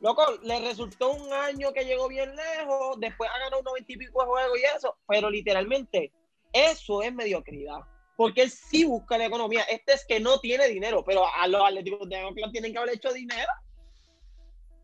[0.00, 3.96] loco, le resultó un año que llegó bien lejos, después ha ganado un noventa y
[3.96, 6.12] pico de juegos y eso, pero literalmente
[6.52, 7.80] eso es mediocridad.
[8.16, 9.62] Porque él sí busca la economía.
[9.62, 12.94] Este es que no tiene dinero, pero a los atléticos de Oakland tienen que haber
[12.94, 13.48] hecho dinero.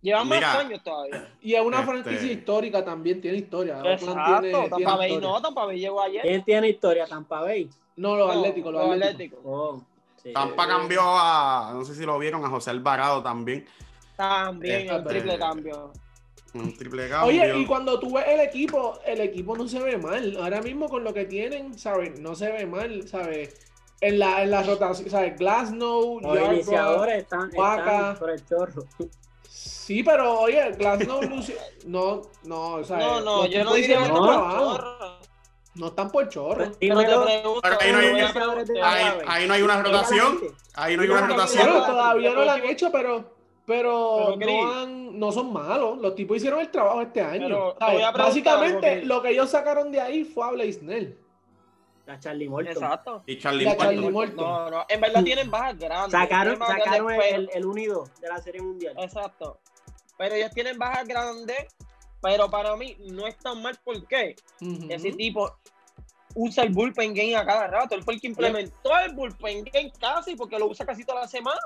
[0.00, 1.28] Llevan más años todavía.
[1.40, 3.80] Y es una este franquicia histórica también, tiene historia.
[3.84, 6.22] Exacto, tiene, Tampa Bay no, Tampa Bay llegó ayer.
[6.22, 7.06] ¿Quién tiene historia?
[7.06, 7.68] Tampa Bay.
[7.96, 9.40] No, los Atléticos, los, Atléticos.
[9.44, 9.82] Oh,
[10.32, 13.66] Tampa cambió a, no sé si lo vieron, a José Alvarado también.
[14.16, 15.92] También, el este, triple cambio.
[16.54, 17.28] Un triple cambio.
[17.28, 20.36] Oye, y cuando tú ves el equipo, el equipo no se ve mal.
[20.40, 22.20] Ahora mismo con lo que tienen, ¿sabes?
[22.20, 23.66] No se ve mal, ¿sabes?
[24.00, 25.36] En la, en la rotación, ¿sabes?
[25.36, 28.84] Glasnow, Los iniciadores están, están, por el chorro.
[29.58, 31.20] Sí, pero oye, Glasnow
[31.86, 35.08] no, no, o sea, no, no, yo no diría no,
[35.74, 36.70] no están por chorro.
[36.80, 36.90] ahí,
[39.48, 40.38] no hay, una rotación.
[40.74, 41.66] Ahí no hay una rotación.
[41.66, 43.34] todavía no lo han hecho, pero,
[43.66, 45.98] pero, no, han, no son malos.
[45.98, 47.74] Los tipos hicieron el trabajo este año.
[48.16, 51.18] Básicamente, lo que ellos sacaron de ahí fue a Blaisnell.
[52.08, 52.72] A Charlie Morton.
[52.72, 53.22] Exacto.
[53.26, 54.36] Y Charlie, Charlie Morton.
[54.36, 56.12] No, no, en verdad tienen bajas grandes.
[56.12, 58.94] Sacaron, sacaron el, el, unido de la Serie Mundial.
[58.98, 59.60] Exacto.
[60.16, 61.66] Pero ellos tienen bajas grandes
[62.20, 64.34] pero para mí no es tan mal porque
[64.88, 65.56] ese tipo
[66.34, 67.94] usa el bullpen game a cada rato.
[67.94, 71.28] Él fue el que implementó el bullpen game casi porque lo usa casi toda la
[71.28, 71.60] semana.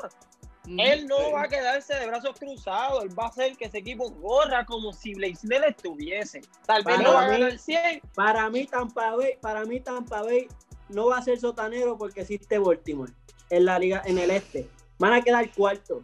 [0.66, 4.14] Él no va a quedarse de brazos cruzados, él va a hacer que ese equipo
[4.20, 6.40] corra como si Blaisnell estuviese.
[6.66, 8.00] Tal vez no va a ganar 100.
[8.14, 10.46] Para mí Tampa Bay, para mí Tampa Bay
[10.88, 13.12] no va a ser sotanero porque existe Baltimore.
[13.50, 14.68] en la liga, en el este.
[14.98, 16.02] Van a quedar cuarto.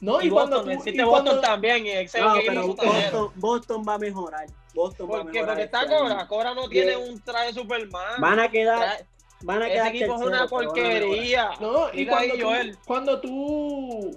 [0.00, 1.86] No, y, cuando tú, y Boston también.
[1.86, 4.46] Y no, pero Boston, Boston, va a mejorar.
[4.74, 5.44] Boston ¿Por qué?
[5.44, 6.26] Porque está este Cora.
[6.26, 8.20] Cora no tiene un traje Superman.
[8.20, 9.06] Van a quedar.
[9.42, 11.50] Van a quedar Ese equipo es una porquería.
[11.60, 14.16] No, y cuando tú, cuando tú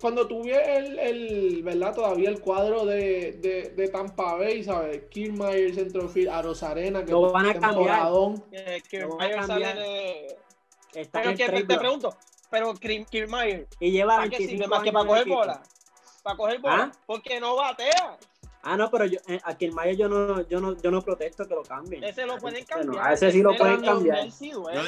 [0.00, 1.94] cuando tuve el, el, ¿verdad?
[1.94, 5.02] Todavía el cuadro de, de, de Tampa Bay, ¿sabes?
[5.10, 8.08] Kiermaier, Centrofield, Aros Arena, que lo van a cambiar.
[8.52, 10.38] Eh, Kiermaier sale de...
[10.94, 12.16] Está pero que, te pregunto,
[12.48, 15.62] pero Kiermaier, y lleva ¿para qué sirve más que para coger bola?
[16.22, 16.98] Para coger bola, ¿Ah?
[17.06, 18.16] porque no batea.
[18.70, 21.48] Ah, no, pero yo, eh, aquí en Mayo yo no, yo no, yo no protesto
[21.48, 22.04] que lo cambien.
[22.04, 23.02] Ese lo pueden cambiar.
[23.02, 24.28] a ese sí lo pueden cambiar.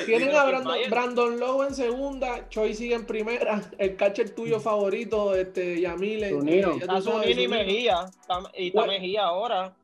[0.04, 5.34] Tienen a Brandon, Brandon, Lowe en segunda, Choi sigue en primera, el catcher tuyo favorito,
[5.34, 6.28] este Yamil.
[6.28, 6.74] Zunino.
[7.24, 8.10] y Mejía.
[8.54, 9.74] Y está Mejía ahora.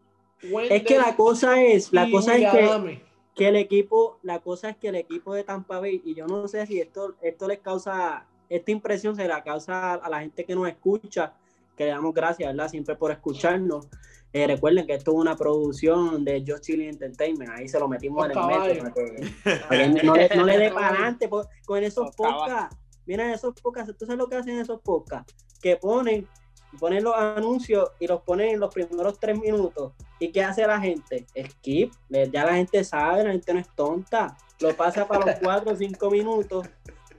[0.42, 3.00] es que la cosa es, la cosa es que,
[3.34, 6.48] que, el equipo, la cosa es que el equipo de Tampa Bay, y yo no
[6.48, 10.54] sé si esto, esto les causa, esta impresión se la causa a la gente que
[10.54, 11.32] nos escucha,
[11.76, 12.68] que le damos gracias, ¿verdad?
[12.68, 13.88] Siempre por escucharnos.
[14.32, 18.24] Eh, recuerden que esto es una producción de Just Chilling Entertainment, ahí se lo metimos
[18.26, 21.30] en el que, no, le, dé para adelante
[21.64, 22.76] con esos podcasts.
[23.06, 25.32] Miren esos podcasts, ¿tú sabes lo que hacen esos podcasts?
[25.62, 26.28] Que ponen,
[26.78, 29.92] ponen los anuncios y los ponen en los primeros tres minutos.
[30.18, 31.24] ¿Y qué hace la gente?
[31.50, 35.72] Skip, ya la gente sabe, la gente no es tonta, lo pasa para los cuatro
[35.72, 36.68] o cinco minutos.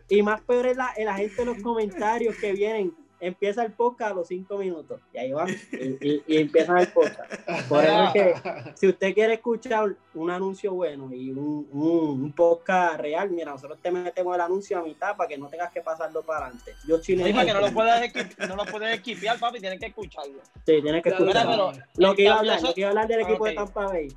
[0.09, 4.11] Y más peor es la, la gente en los comentarios que vienen empieza el podcast
[4.11, 7.31] a los cinco minutos y ahí va y, y, empieza el podcast.
[7.67, 8.33] Por eso es que
[8.75, 13.91] si usted quiere escuchar un anuncio bueno y un, un, podcast real, mira, nosotros te
[13.91, 16.75] metemos el anuncio a mitad para que no tengas que pasarlo para adelante.
[16.87, 17.25] Yo chino.
[17.25, 18.13] Sí, que no lo puedes
[18.47, 20.41] no lo puedes esquipear, papi, tienes que escucharlo.
[20.65, 21.71] Sí, tienes que escucharlo.
[21.95, 24.07] lo que iba a hablar, lo que iba a hablar del equipo de Tampa Bay.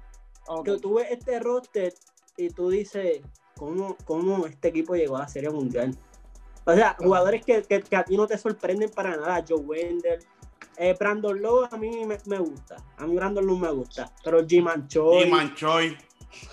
[0.64, 1.94] Que tú ves este roster
[2.36, 3.20] y tú dices,
[3.56, 5.96] ¿cómo, ¿cómo este equipo llegó a la Serie Mundial?
[6.70, 9.44] O sea, jugadores que, que, que, a ti no te sorprenden para nada.
[9.46, 10.24] Joe Wendell.
[10.76, 12.76] Eh, Brandon Lowe a mí me, me, gusta.
[12.96, 14.10] A mí Brandon Lowe me gusta.
[14.24, 14.46] Pero
[15.54, 15.98] Choi.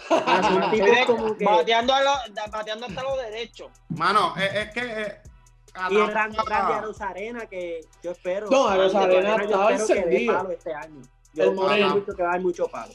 [0.10, 0.72] Ah,
[1.06, 1.46] como que...
[1.46, 2.12] bateando, a lo,
[2.52, 3.72] bateando hasta los derechos.
[3.90, 5.02] Mano, es, es que.
[5.02, 5.22] Eh,
[5.92, 6.38] y el Randy,
[7.00, 8.50] Arena, que yo espero.
[8.50, 10.52] No, Aros Arena estaba encendido.
[10.52, 11.02] Este año.
[11.34, 12.94] Yo creo mucho que va a haber mucho palo.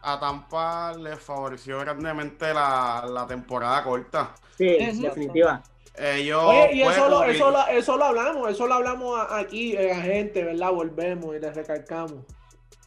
[0.00, 4.34] A Tampa le favoreció grandemente la, la temporada corta.
[4.56, 4.64] Sí,
[5.00, 5.62] definitiva.
[5.96, 10.42] Oye, y eso lo, eso, lo, eso lo hablamos, eso lo hablamos aquí, eh, gente,
[10.42, 10.72] ¿verdad?
[10.72, 12.24] Volvemos y les recalcamos.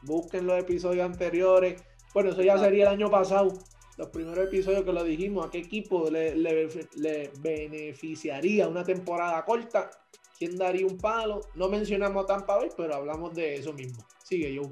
[0.02, 1.82] Busquen los episodios anteriores.
[2.14, 3.54] Bueno, eso ya sería el año pasado.
[3.98, 9.90] Los primeros episodios que lo dijimos, a qué equipo le, le, beneficiaría una temporada corta,
[10.38, 11.42] quién daría un palo.
[11.56, 14.06] No mencionamos a Tampa hoy, pero hablamos de eso mismo.
[14.22, 14.64] Sigue yo.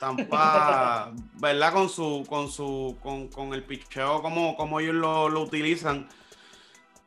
[0.00, 1.72] Tampa, ¿verdad?
[1.72, 6.08] Con su, con su, con, con el picheo, como, como ellos lo, lo utilizan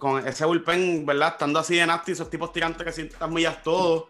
[0.01, 1.33] con ese bullpen, ¿verdad?
[1.33, 4.05] Estando así de nasty, esos tipos tirantes que sientan millas todos.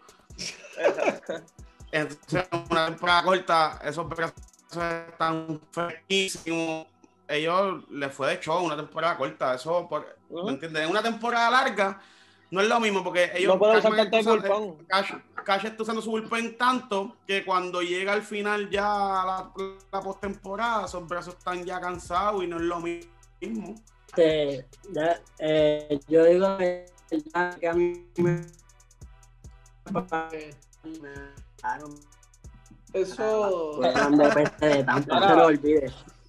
[1.92, 4.34] Entonces, una temporada corta, esos brazos
[4.70, 6.86] están fresquísimos.
[7.28, 9.54] Ellos les fue de show una temporada corta.
[9.54, 10.84] Eso, por, ¿me entiendes?
[10.84, 12.00] En una temporada larga,
[12.50, 13.52] no es lo mismo porque ellos.
[13.52, 14.86] No pueden usar tanto el bullpen.
[15.44, 19.52] Cash, está usando su bullpen tanto que cuando llega al final ya la,
[19.92, 23.74] la postemporada, esos brazos están ya cansados y no es lo mismo.
[24.14, 24.66] Este,
[25.38, 28.44] eh, yo digo que a mí me
[32.92, 33.80] eso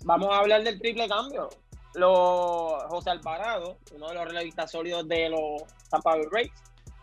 [0.06, 1.50] Vamos a hablar del triple cambio.
[1.96, 6.52] Los José Alvarado, uno de los relevistas sólidos de los Tampa Bay Rays,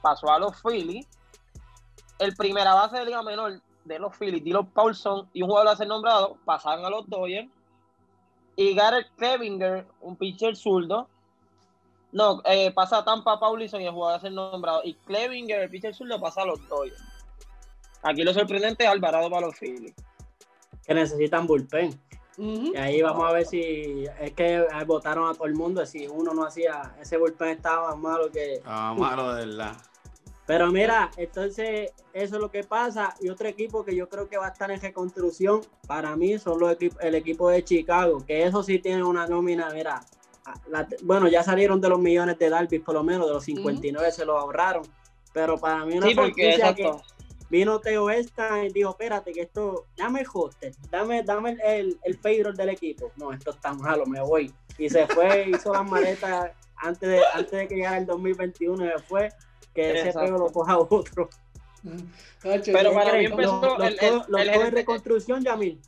[0.01, 1.07] pasó a los Phillies.
[2.19, 5.77] El primera base de Liga Menor de los Phillies, Dylan Paulson y un jugador a
[5.77, 7.51] ser nombrado, pasaron a los Dodgers
[8.57, 11.09] y Garrett Clevinger, un pitcher zurdo.
[12.13, 14.81] No, eh, pasa a Tampa Paulison y el jugador a ser nombrado.
[14.85, 17.03] Y Clevinger, el pitcher zurdo, pasa a los Dodgers.
[18.03, 19.95] Aquí lo sorprendente es Alvarado para los Phillies.
[20.85, 21.99] Que necesitan bullpen.
[22.37, 25.85] Y ahí vamos a ver si es que votaron a todo el mundo.
[25.85, 28.55] Si uno no hacía, ese bullpen estaba más malo que.
[28.55, 29.77] Estaba malo de verdad.
[30.51, 33.15] Pero mira, entonces eso es lo que pasa.
[33.21, 36.59] Y otro equipo que yo creo que va a estar en reconstrucción, para mí son
[36.59, 40.05] los el equipo de Chicago, que eso sí tiene una nómina, mira,
[41.03, 44.25] bueno, ya salieron de los millones de Darby, por lo menos de los 59 se
[44.25, 44.83] los ahorraron.
[45.33, 46.97] Pero para mí una sí, que
[47.49, 52.19] vino Teo Esta y dijo, espérate, que esto, dame el hostel, dame, dame el, el
[52.19, 53.13] payroll del equipo.
[53.15, 54.53] No, esto está malo, me voy.
[54.79, 58.89] Y se fue, hizo las maletas antes de, antes de que llegara el 2021 y
[58.89, 59.29] se fue
[59.75, 61.29] que ese pego lo coja otro.
[62.43, 65.81] Pero para mí empezó el, de reconstrucción, Yamil.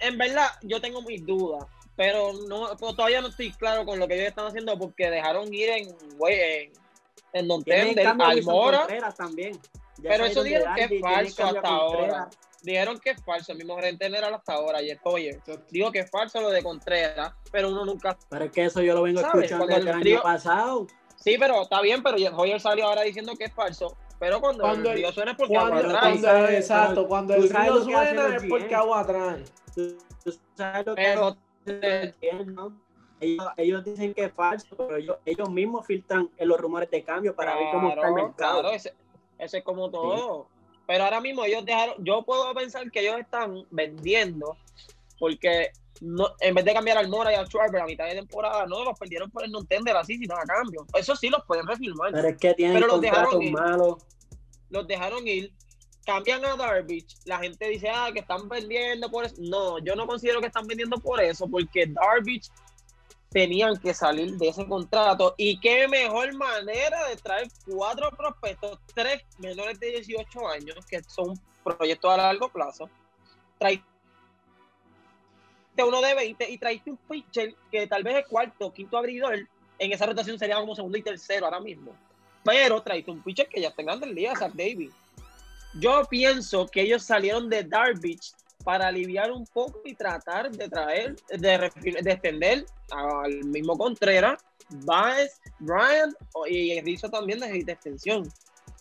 [0.00, 1.66] En verdad, yo tengo mis dudas,
[1.96, 5.70] pero no todavía no estoy claro con lo que ellos están haciendo porque dejaron ir
[5.70, 5.88] en,
[6.28, 6.72] en,
[7.32, 8.86] en Don Tender, Almora.
[9.16, 9.58] También.
[10.02, 12.30] pero eso dijeron que es falso hasta ahora.
[12.62, 15.40] Dijeron que es falso, el mismo gerente era hasta ahora, y Hoyer.
[15.70, 18.18] Digo que es falso lo de Contreras, pero uno nunca.
[18.28, 20.86] Pero es que eso yo lo vengo escuchando el, año pasado.
[21.20, 23.96] Sí, pero está bien, pero Hoyer salió ahora diciendo que es falso.
[24.18, 26.50] Pero cuando, cuando el río suena es porque cuando, agua atrás.
[26.50, 29.52] exacto, cuando el río suena es porque agua atrás.
[29.74, 31.12] Tú sabes lo que
[33.20, 37.02] ellos, ellos, dicen que es falso, pero ellos, ellos mismos filtran en los rumores de
[37.02, 38.60] cambio para ver cómo está el mercado.
[38.60, 38.94] Claro, ese,
[39.38, 40.46] ese es como todo.
[40.86, 44.56] Pero ahora mismo ellos dejaron, yo puedo pensar que ellos están vendiendo
[45.18, 48.66] porque no, en vez de cambiar al Mora y al Schwarber a mitad de temporada,
[48.66, 50.86] no, los perdieron por el no entender así, sino a cambio.
[50.94, 52.12] Eso sí los pueden refirmar.
[52.12, 53.96] Pero es que tienen pero los dejaron ir, malos.
[54.70, 55.52] Los dejaron ir,
[56.04, 59.36] cambian a Darvish, la gente dice, ah, que están vendiendo por eso.
[59.38, 62.50] No, yo no considero que están vendiendo por eso, porque Darvish
[63.30, 65.34] tenían que salir de ese contrato.
[65.36, 71.38] Y qué mejor manera de traer cuatro prospectos, tres menores de 18 años, que son
[71.62, 72.88] proyectos a largo plazo.
[73.58, 73.82] Trae
[75.84, 79.48] uno de 20 y traiste un pitcher que tal vez es cuarto, quinto abridor.
[79.78, 81.94] En esa rotación sería como segundo y tercero ahora mismo.
[82.44, 84.92] Pero traiste un pitcher que ya está en el día, Zach Davis.
[85.74, 88.32] Yo pienso que ellos salieron de Darvish
[88.64, 91.70] para aliviar un poco y tratar de traer, de,
[92.02, 96.14] de extender al mismo Contreras, Baez, Brian
[96.48, 98.30] y Rizzo también necesita extensión.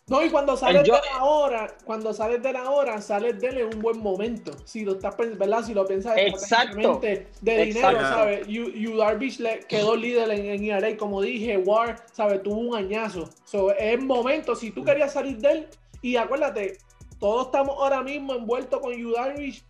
[0.10, 3.58] No, y cuando sales de la hora, cuando sales de la hora, sales de él
[3.58, 4.54] en un buen momento.
[4.64, 5.66] Si lo estás ¿verdad?
[5.66, 8.48] Si lo piensas exactamente de dinero, ¿sabes?
[8.48, 12.42] Yu Darvish le quedó líder en, en ERA, como dije, War, ¿sabes?
[12.42, 13.28] Tuvo un añazo.
[13.44, 15.68] So, es momento, si tú querías salir de él,
[16.02, 16.78] y acuérdate,
[17.20, 19.66] todos estamos ahora mismo envueltos con Yu Darvish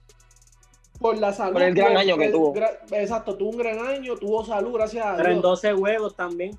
[0.99, 1.53] por la salud.
[1.53, 2.53] Por el gran año que tuvo.
[2.91, 5.21] Exacto, tuvo un gran año, tuvo salud, gracias a Dios.
[5.23, 6.57] Pero en 12 juegos también.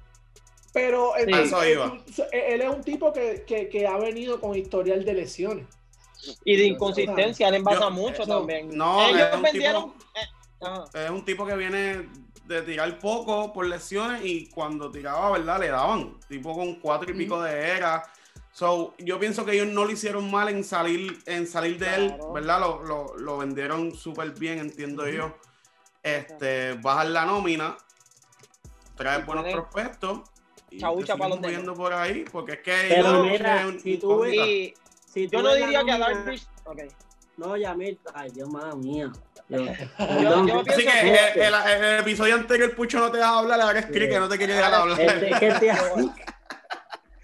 [0.72, 5.66] Pero él, es un tipo que, ha venido con historial de lesiones.
[6.44, 8.76] Y de inconsistencia, él envasa mucho también.
[8.76, 12.08] No, es un, tipo, eh, es un tipo que viene
[12.44, 15.60] de tirar poco por lesiones y cuando tiraba, ¿verdad?
[15.60, 16.18] Le daban.
[16.28, 18.02] Tipo con cuatro y pico de era.
[18.52, 22.16] So, yo pienso que ellos no lo hicieron mal en salir, en salir de él,
[22.34, 22.60] ¿verdad?
[22.60, 25.36] Lo, vendieron súper bien, entiendo yo.
[26.02, 27.76] Este, bajar la nómina,
[28.96, 30.22] traer buenos prospectos.
[30.76, 34.74] Chaucha para los viendo por ahí, porque es que Pero mira, si tú ves,
[35.06, 36.46] si yo no diría que a Darkfish.
[36.64, 36.88] Okay.
[37.36, 39.12] No, Yamil, ay Dios madre mía.
[39.48, 44.20] Así que el, el, episodio anterior el Pucho no te deja hablar, ahora es que
[44.20, 45.00] no te quiere dejar hablar.
[45.00, 45.72] Este,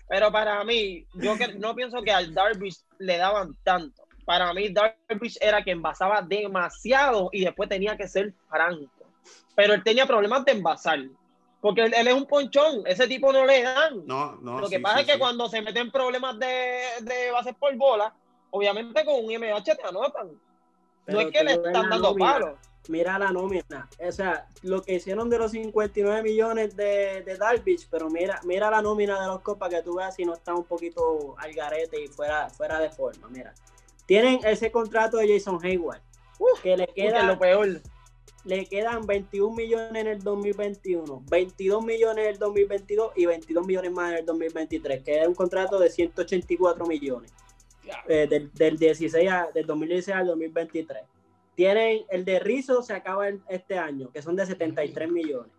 [0.09, 4.07] Pero para mí, yo que, no pienso que al Darvish le daban tanto.
[4.24, 8.88] Para mí, Darvish era quien envasaba demasiado y después tenía que ser franco.
[9.55, 11.01] Pero él tenía problemas de envasar.
[11.64, 14.06] Porque él, es un ponchón, ese tipo no le dan.
[14.06, 14.60] No, no.
[14.60, 18.14] Lo que pasa es que cuando se meten problemas de, de bases por bola,
[18.50, 20.38] obviamente con un MH te anotan.
[21.06, 22.58] no es que le están dando palos
[22.88, 23.88] mira la nómina.
[23.98, 28.70] O sea, lo que hicieron de los 59 millones de, de Darvish, pero mira, mira
[28.70, 31.98] la nómina de los copas que tú veas si no está un poquito al garete
[31.98, 33.26] y fuera, fuera de forma.
[33.30, 33.54] Mira,
[34.04, 36.02] tienen ese contrato de Jason Hayward,
[36.62, 37.80] que le queda lo peor.
[38.45, 43.92] Le quedan 21 millones en el 2021, 22 millones en el 2022 y 22 millones
[43.92, 47.32] más en el 2023, que es un contrato de 184 millones.
[48.09, 51.03] Eh, del, del, 16 del 2016 al 2023.
[51.55, 55.53] Tienen el de Rizzo, se acaba este año, que son de 73 millones.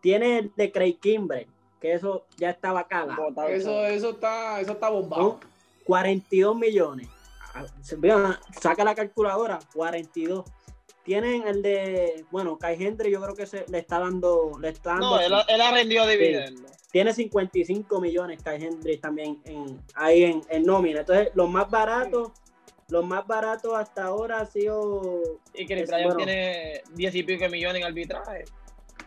[0.00, 1.48] Tiene el de Craig Kimbrell,
[1.80, 3.06] que eso ya estaba acá.
[3.48, 5.40] Eso, eso está, eso está bombado.
[5.84, 7.08] 42 millones.
[7.54, 7.66] Ah,
[8.60, 10.44] saca la calculadora, 42.
[11.04, 14.92] Tienen el de, bueno, Kai Hendry, yo creo que se le está dando, le está
[14.92, 15.10] dando.
[15.10, 16.72] No, él, ha rendido dividendos.
[16.90, 21.00] Tiene 55 millones Kai Hendry también en, ahí en, en nómina.
[21.00, 22.32] Entonces, los más baratos
[22.88, 25.22] lo más barato hasta ahora ha sido.
[25.54, 28.44] Y que el bueno, tiene 10 y pico millones en arbitraje.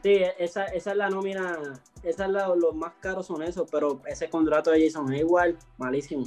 [0.04, 1.60] Sí, esa, esa es la nómina.
[2.04, 5.58] Esa es la, los más caros son esos, pero ese contrato de Jason es igual,
[5.78, 6.26] malísimo.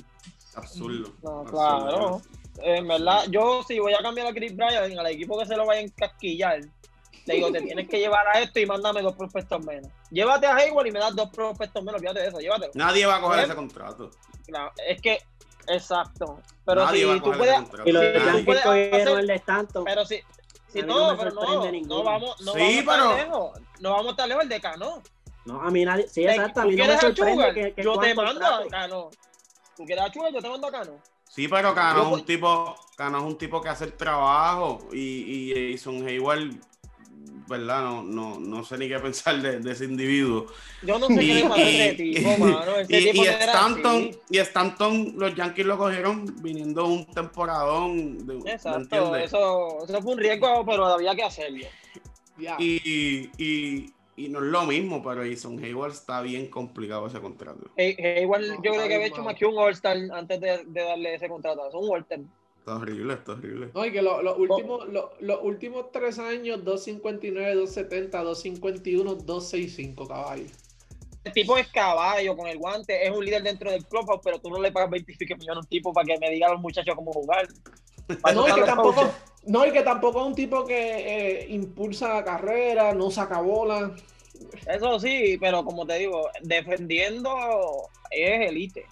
[0.54, 1.12] Absurdo.
[1.22, 2.20] No, claro.
[2.62, 5.66] En verdad, yo si voy a cambiar a Chris Bryan al equipo que se lo
[5.66, 6.61] vaya a encasquillar,
[7.26, 9.90] le digo, te tienes que llevar a esto y mándame dos prospectos menos.
[10.11, 12.72] Llévate a Hayward y me das dos prospectos menos, fíjate de eso, llévatelo.
[12.74, 14.11] Nadie va a coger ese contrato.
[14.46, 15.18] Claro, es que
[15.68, 16.40] Exacto.
[16.64, 17.61] Pero si tú puedes.
[17.84, 19.84] Y lo de que cogieron el de tanto.
[19.84, 20.20] Pero si.
[20.68, 23.16] Si no, pero no, no vamos, no sí, vamos pero...
[23.16, 23.61] lejos.
[23.80, 25.02] No vamos tan lejos el de Cano.
[25.44, 26.06] No, a mí nadie.
[26.06, 26.61] Sí, exacto.
[26.61, 29.11] A mí no me sorprende que, que Yo te mando a Cano.
[29.76, 30.30] ¿Tú quieres a Chuga?
[30.30, 30.92] Yo te mando a Cano.
[31.30, 35.52] Sí, pero Cano es un tipo, Cano es un tipo que hace el trabajo y,
[35.52, 36.50] y Jason Hayward
[37.50, 37.82] ¿verdad?
[37.82, 40.46] No, no, no sé ni qué pensar de, ese individuo.
[40.82, 42.72] Yo no sé qué le pasa a ese tipo, mano.
[42.88, 48.24] Y, y, Stanton, y Stanton, los Yankees lo cogieron viniendo un temporadón.
[48.24, 51.66] De, Exacto, eso, eso fue un riesgo, pero había que hacerlo.
[52.58, 53.92] Y, y,
[54.24, 57.70] y, no es lo mismo, pero Jason Hayward está bien complicado ese contrato.
[57.76, 61.28] Hayward, yo creo que había hecho más que un All-Star antes de, de, darle ese
[61.28, 61.68] contrato.
[61.68, 62.20] Es un Walter.
[62.60, 63.70] Está horrible, está horrible.
[63.74, 64.86] No, y que los últimos,
[65.20, 70.52] los últimos tres años, 259, 270, 251, 265 caballos.
[71.24, 74.50] El tipo es caballo con el guante, es un líder dentro del club, pero tú
[74.50, 76.94] no le pagas 25 millones a un tipo para que me diga a los muchachos
[76.94, 77.48] cómo jugar.
[78.34, 79.10] No y, que tampoco,
[79.45, 83.95] no, y que tampoco es un tipo que eh, impulsa la carrera, no saca bola.
[84.66, 87.30] Eso sí, pero como te digo, defendiendo
[88.11, 88.86] es elite.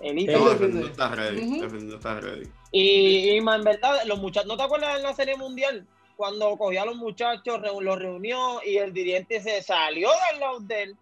[0.00, 0.32] Elite.
[0.32, 1.60] defendiendo está ready.
[1.60, 2.48] Defendiendo está ready.
[2.70, 5.86] Y, en verdad, los muchachos, ¿no te acuerdas en la serie mundial?
[6.16, 10.82] Cuando cogía a los muchachos, los reunió y el dirigente se salió del lado de
[10.82, 10.96] él.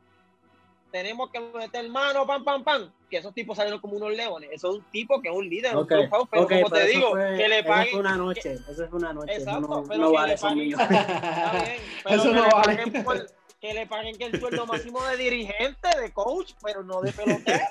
[0.90, 2.92] Tenemos que meter mano, pam, pam, pam.
[3.08, 4.50] Que esos tipos salieron como unos leones.
[4.52, 6.04] Eso es un tipo que es un líder, okay.
[6.04, 7.82] un pero como te digo, que le paguen.
[7.82, 9.34] Eso fue una noche, eso fue una noche.
[9.34, 10.72] Exacto, no, pero no que vale le paguen.
[12.08, 16.82] eso no vale que le paguen que el sueldo máximo de dirigente, de coach, pero
[16.82, 17.64] no de pelotero.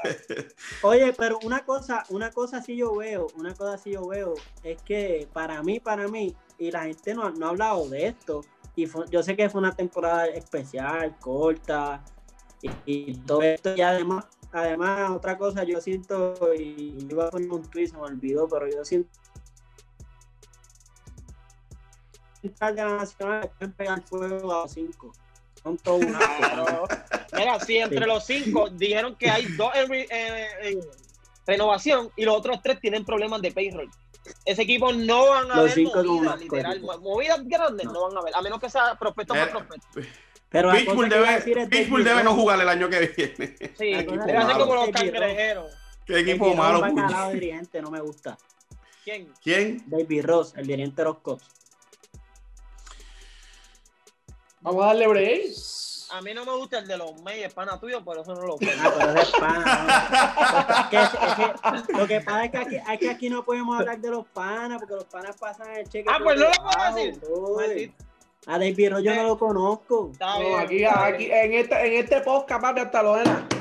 [0.83, 4.81] Oye, pero una cosa, una cosa sí yo veo, una cosa sí yo veo, es
[4.83, 8.41] que para mí, para mí, y la gente no, no ha hablado de esto,
[8.75, 12.03] y yo sé que fue una temporada especial, corta,
[12.85, 17.63] y, todo esto, y además, además, otra cosa, yo siento, y iba a poner un
[17.63, 19.09] tweet, se me olvidó, pero yo siento
[22.75, 25.11] nacional pueden pegar fuego a los cinco.
[25.61, 26.05] Son todos
[27.33, 30.79] Mira, sí, entre los cinco dijeron que hay dos en,
[31.45, 33.89] renovación y los otros tres tienen problemas de payroll.
[34.45, 36.81] Ese equipo no van a ver movidas, literal.
[36.81, 38.07] Movidas grandes no.
[38.07, 39.87] van a ver, a menos que sea prospecto por prospecto.
[40.49, 43.55] Pero Pitbull debe, Pitbull debe no jugar el año que viene.
[43.77, 45.71] Sí, debe hacer como los cangrejeros.
[46.05, 46.83] Qué equipo malo.
[46.85, 48.37] El dirigente no me gusta.
[49.03, 49.31] ¿Quién?
[49.43, 49.83] ¿Quién?
[49.85, 51.43] David Ross, el dirigente de los Cops.
[54.61, 55.51] Vamos a darle break.
[56.11, 58.41] A mí no me gusta el de los May, es pana tuyo, por eso no
[58.41, 58.71] lo veo.
[58.79, 60.89] Ah, pero es pana.
[61.99, 64.79] lo que pasa es que, aquí, es que aquí no podemos hablar de los panas,
[64.79, 66.09] porque los panas pasan el cheque.
[66.09, 67.93] Ah, pues no lo puedo decir.
[68.47, 70.11] A yo no lo conozco.
[70.19, 73.19] No, aquí, aquí en, este, en este podcast, papi, hasta los,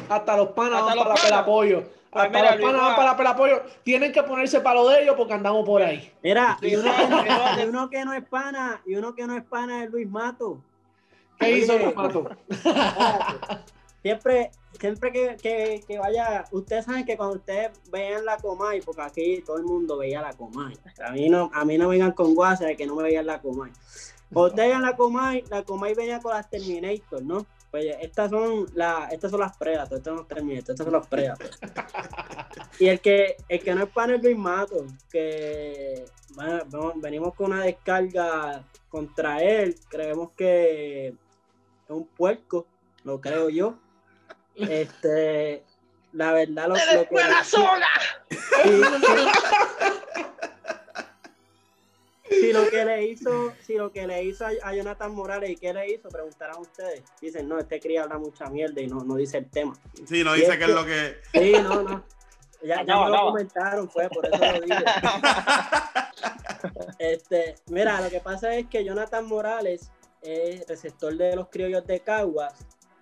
[0.09, 1.83] hasta los panas van para el apoyo.
[2.11, 3.63] Pues hasta los panas van para el apoyo.
[3.83, 6.13] Tienen que ponerse para lo de ellos porque andamos por ahí.
[6.23, 6.91] Mira, y uno,
[7.59, 10.63] y uno que no es pana, y uno que no es pana es Luis Mato.
[11.39, 12.29] ¿Qué hizo Pato?
[14.03, 19.43] siempre, siempre que, que, vaya, ustedes saben que cuando ustedes vean la Comay, porque aquí
[19.47, 20.77] todo el mundo veía la Comay.
[21.05, 23.41] A mí no, a mí no vengan con guasa de que no me veían la
[23.41, 23.71] Comay.
[24.31, 27.47] Ustedes vean la Comay, la Comay venía con las Terminator, ¿no?
[27.71, 31.07] Pues estas son, la, estas son las Predator, estas son los Terminator, estas son las
[31.07, 31.51] Predator.
[32.79, 36.05] y el que, el que no es para el Luis Mato, que
[36.35, 41.15] bueno, venimos con una descarga contra él, creemos que es
[41.89, 42.67] un puerco,
[43.05, 43.79] lo creo yo.
[44.55, 45.65] Este,
[46.13, 47.15] la verdad, lo, lo que.
[47.15, 47.89] la sola!
[52.31, 55.73] Si lo que le hizo, si lo que le hizo a, Jonathan Morales y qué
[55.73, 57.03] le hizo, preguntarán ustedes.
[57.21, 59.75] Dicen, no, este cría habla mucha mierda y no, no dice el tema.
[60.07, 61.17] Sí, no dice que es lo que.
[61.33, 62.05] Sí, no, no.
[62.63, 64.85] Ya, ya me lo comentaron, fue por eso lo dije.
[66.99, 69.91] este, mira, lo que pasa es que Jonathan Morales
[70.23, 72.55] es receptor de los criollos de Caguas,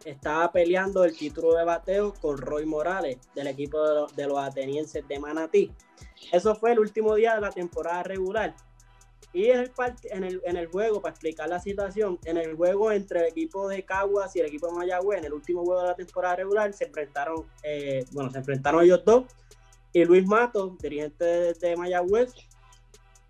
[0.05, 5.19] estaba peleando el título de bateo con Roy Morales del equipo de los, atenienses de
[5.19, 5.73] Manatí.
[6.33, 8.55] Eso fue el último día de la temporada regular.
[9.37, 9.71] Y en el,
[10.05, 13.69] en, el, en el juego, para explicar la situación, en el juego entre el equipo
[13.69, 16.73] de Caguas y el equipo de Mayagüez, en el último juego de la temporada regular,
[16.73, 19.27] se enfrentaron, eh, bueno, se enfrentaron ellos dos.
[19.93, 22.33] Y Luis Mato, dirigente de, de Mayagüez,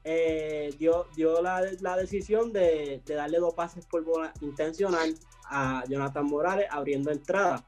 [0.04, 5.12] eh, dio, dio la, la decisión de, de, darle dos pases por bola intencional
[5.46, 7.66] a Jonathan Morales abriendo entrada.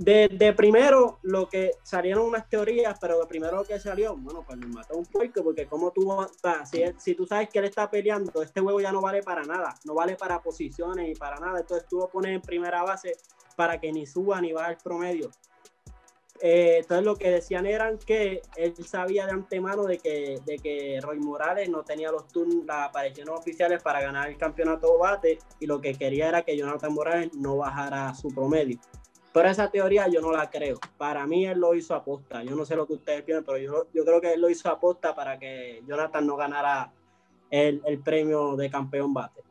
[0.00, 4.42] De, de, primero, lo que salieron unas teorías, pero de primero lo que salió, bueno,
[4.46, 6.10] pues me mató un puerco, porque como tú,
[6.96, 9.92] si, tú sabes que él está peleando, este juego ya no vale para nada, no
[9.92, 13.12] vale para posiciones y para nada, entonces tú lo pones en primera base
[13.56, 15.30] para que ni suba ni baje el promedio.
[16.40, 20.98] Eh, entonces lo que decían eran que él sabía de antemano de que, de que
[21.02, 25.66] Roy Morales no tenía los turnos, las apariciones oficiales para ganar el campeonato bate y
[25.66, 28.80] lo que quería era que Jonathan Morales no bajara su promedio.
[29.32, 30.78] Pero esa teoría yo no la creo.
[30.98, 32.42] Para mí él lo hizo aposta.
[32.42, 34.68] Yo no sé lo que ustedes piensan, pero yo, yo creo que él lo hizo
[34.68, 36.92] aposta para que Jonathan no ganara
[37.50, 39.42] el, el premio de campeón bate.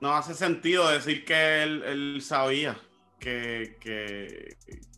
[0.00, 2.78] no hace sentido decir que él, sabía
[3.18, 3.76] que,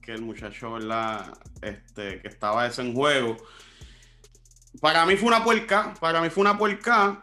[0.07, 1.36] el muchacho, ¿verdad?
[1.62, 3.36] Este, que estaba eso en juego.
[4.80, 7.20] Para mí fue una puerca, para mí fue una puerca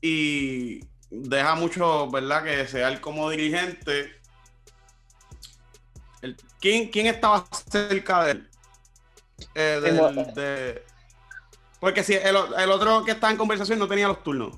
[0.00, 0.80] y
[1.10, 2.44] deja mucho, ¿verdad?
[2.44, 4.21] Que desear como dirigente.
[6.62, 8.48] ¿Quién, ¿Quién estaba cerca de él?
[9.54, 10.82] Eh,
[11.80, 14.56] porque si el, otro que está en conversación no tenía los turnos.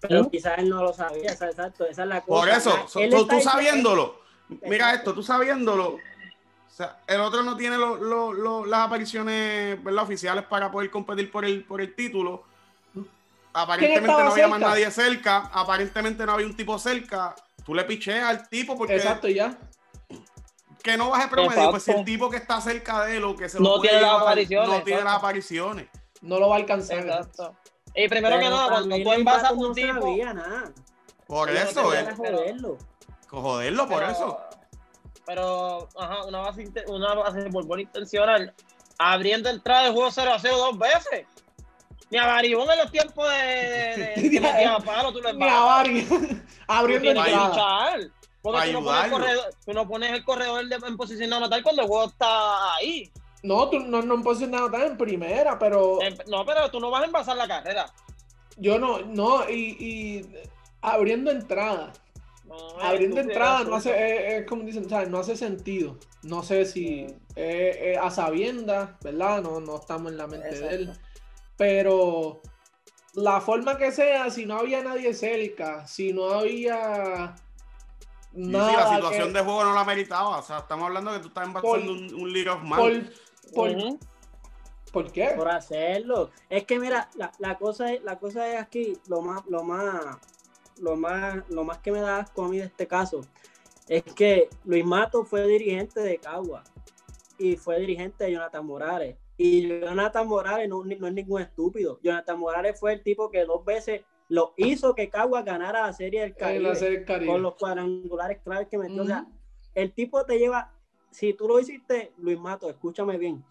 [0.00, 2.40] Pero quizás él no lo sabía, exacto, esa es la cosa.
[2.40, 4.20] Por eso, tú, sabiéndolo,
[4.62, 10.90] mira esto, tú sabiéndolo, o sea, el otro no tiene las apariciones oficiales para poder
[10.90, 12.42] competir por el, por el título.
[13.52, 17.36] Aparentemente no había más nadie cerca, aparentemente no había un tipo cerca.
[17.64, 18.96] Tú le picheas al tipo porque.
[18.96, 19.56] Exacto, ya
[20.82, 23.48] que no baje promedio, pues si el tipo que está cerca de él o que
[23.48, 24.68] se no tiene las apariciones.
[24.68, 25.88] No tiene las apariciones.
[26.20, 26.98] No lo va a alcanzar.
[26.98, 27.54] Exacto.
[27.94, 30.00] Y primero que nada, cuando tú envasas a un no tipo.
[30.00, 30.72] Sabía nada.
[31.26, 32.16] Por eso, es.
[32.16, 32.78] Joderlo.
[33.28, 34.38] Joderlo, por eso.
[35.26, 38.54] Pero, ajá, una base, una base por intencional.
[38.98, 41.26] Abriendo entrada de juego 0 a 0 dos veces.
[42.10, 45.60] Ni a Baribón en los tiempos de, de, de, de palo, tú lo Ni a
[45.60, 46.44] Baribón.
[46.66, 47.96] Abriendo entrada.
[48.42, 51.62] Porque tú no, pones el corredor, tú no pones el corredor en posición de anotar
[51.62, 53.10] cuando el juego está ahí.
[53.44, 55.98] No, tú no, no en posición de anotar en primera, pero.
[56.26, 57.86] no, pero tú no vas a envasar la carrera.
[58.56, 60.26] Yo no, no, y, y
[60.80, 61.92] abriendo entrada.
[62.80, 65.08] abriendo entrada no hace, es, como dicen, ¿sabes?
[65.08, 65.96] no hace sentido.
[66.22, 68.04] No sé si mm.
[68.04, 69.40] a sabiendas, ¿verdad?
[69.40, 70.92] No, no estamos en la mente de él.
[71.56, 72.42] Pero
[73.14, 77.34] la forma que sea, si no había nadie cerca, si no había
[78.34, 80.38] la situación de juego no la meritaba.
[80.38, 83.10] O sea, estamos hablando que tú estás embajando un, un League of Man.
[84.92, 85.32] Por, qué?
[85.36, 86.30] Por hacerlo.
[86.50, 90.18] Es que mira, la, la, cosa es, la cosa es aquí, lo más, lo más,
[90.78, 93.22] lo más, lo más que me da asco a mí de este caso,
[93.88, 96.62] es que Luis Mato fue dirigente de Cagua
[97.38, 99.16] y fue dirigente de Jonathan Morales.
[99.38, 101.98] Y Jonathan Morales no, no es ningún estúpido.
[102.02, 104.02] Jonathan Morales fue el tipo que dos veces
[104.32, 109.02] lo hizo que Cagua ganara la Serie del Caribe, con los cuadrangulares claves que metió.
[109.02, 109.26] O sea,
[109.74, 110.72] el tipo te lleva,
[111.10, 113.44] si tú lo hiciste, Luis Mato, escúchame bien.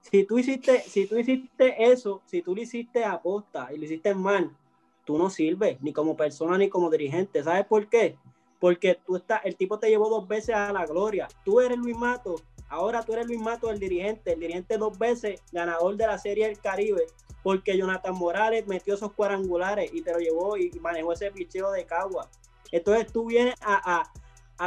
[0.00, 3.84] Si tú hiciste, si tú hiciste eso, si tú lo hiciste a posta y lo
[3.84, 4.56] hiciste mal,
[5.04, 7.42] tú no sirves ni como persona ni como dirigente.
[7.42, 8.16] ¿Sabes por qué?
[8.58, 11.28] Porque tú estás, el tipo te llevó dos veces a la gloria.
[11.44, 12.36] Tú eres Luis Mato,
[12.68, 16.46] ahora tú eres Luis Mato, el dirigente, el dirigente dos veces ganador de la Serie
[16.46, 17.06] del Caribe
[17.46, 21.86] porque Jonathan Morales metió esos cuadrangulares y te lo llevó y manejó ese picheo de
[21.86, 22.28] Cagua.
[22.72, 24.10] Entonces tú vienes a,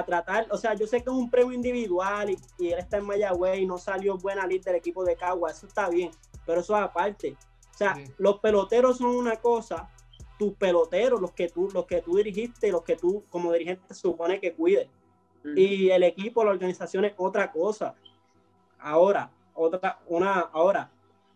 [0.05, 3.59] tratar, o sea, yo sé que es un premio individual y, él está en Mayagüez
[3.59, 6.11] y no salió buena lista del equipo de Cagua, eso está bien,
[6.45, 7.35] pero eso es aparte.
[7.73, 9.89] O sea, los peloteros son una cosa,
[10.37, 14.39] tus peloteros, los que tú, los que tú dirigiste, los que tú como dirigente supone
[14.39, 14.87] que cuides.
[15.43, 17.95] Y el equipo, la organización es otra cosa.
[18.79, 20.89] Ahora, otra, una, ahora,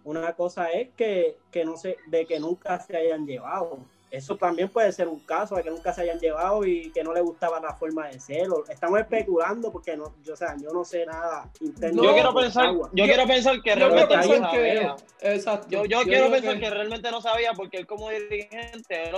[0.04, 3.80] una cosa es que, no sé, de que nunca se hayan llevado.
[4.12, 7.14] Eso también puede ser un caso de que nunca se hayan llevado y que no
[7.14, 8.48] le gustaba la forma de ser.
[8.70, 11.50] Estamos especulando porque no, yo, o sea, yo no sé nada.
[11.60, 14.96] yo quiero pensar, yo, quiero pensar que realmente no sabía.
[15.22, 15.68] exacto.
[15.68, 16.70] Yo, yo, quiero pensar que...
[16.70, 19.12] realmente no sabía porque él como dirigente,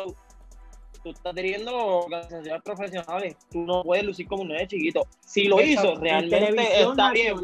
[1.05, 5.07] tú estás dirigiendo organizaciones profesionales, tú no puedes lucir como un niño chiquito.
[5.19, 7.35] Si lo hizo, realmente está bien.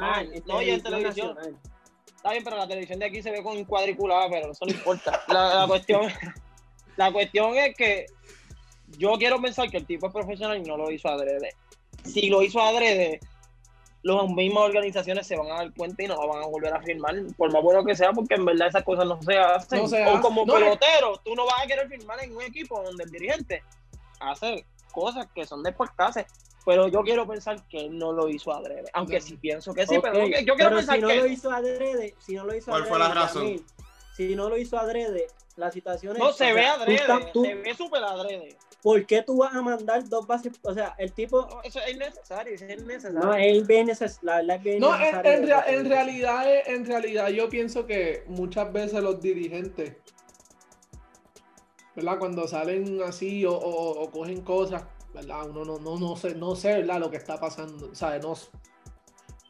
[0.48, 1.38] No, y en televisión.
[2.08, 5.22] Está bien, pero la televisión de aquí se ve con cuadriculada, pero eso no importa.
[5.28, 6.12] La, cuestión,
[6.98, 8.08] la cuestión es que
[8.98, 11.56] yo quiero pensar que el tipo es profesional y no lo hizo adrede.
[12.04, 13.20] Si lo hizo adrede,
[14.04, 16.82] las mismas organizaciones se van a dar cuenta y no lo van a volver a
[16.82, 19.82] firmar, por más bueno que sea, porque en verdad esas cosas no se hacen.
[20.08, 23.64] o como pelotero, tú no vas a querer firmar en un equipo donde el dirigente
[24.20, 26.18] hace cosas que son de podcast
[26.66, 28.90] pero yo quiero pensar que él no lo hizo adrede.
[28.94, 31.18] Aunque sí pienso que sí, pero yo quiero pensar si no que.
[31.18, 33.66] Lo hizo adrede, si no lo hizo ¿Cuál fue la razón?
[34.16, 38.58] si no lo hizo adrede, la situación No, se ve adrede, se ve súper adrede.
[38.82, 40.54] ¿Por qué tú vas a mandar dos bases?
[40.64, 41.48] O sea, el tipo.
[41.64, 43.20] Eso es innecesario, es innecesario.
[43.20, 44.80] No, es bien necesario.
[44.80, 49.96] no, en, en, realidad, en realidad, yo pienso que muchas veces los dirigentes,
[51.96, 52.18] ¿verdad?
[52.18, 55.50] Cuando salen así o, o cogen cosas ¿verdad?
[55.50, 57.00] Uno no, no, no, sé, no sé, ¿verdad?
[57.00, 58.24] Lo que está pasando, ¿sabes?
[58.24, 58.34] No,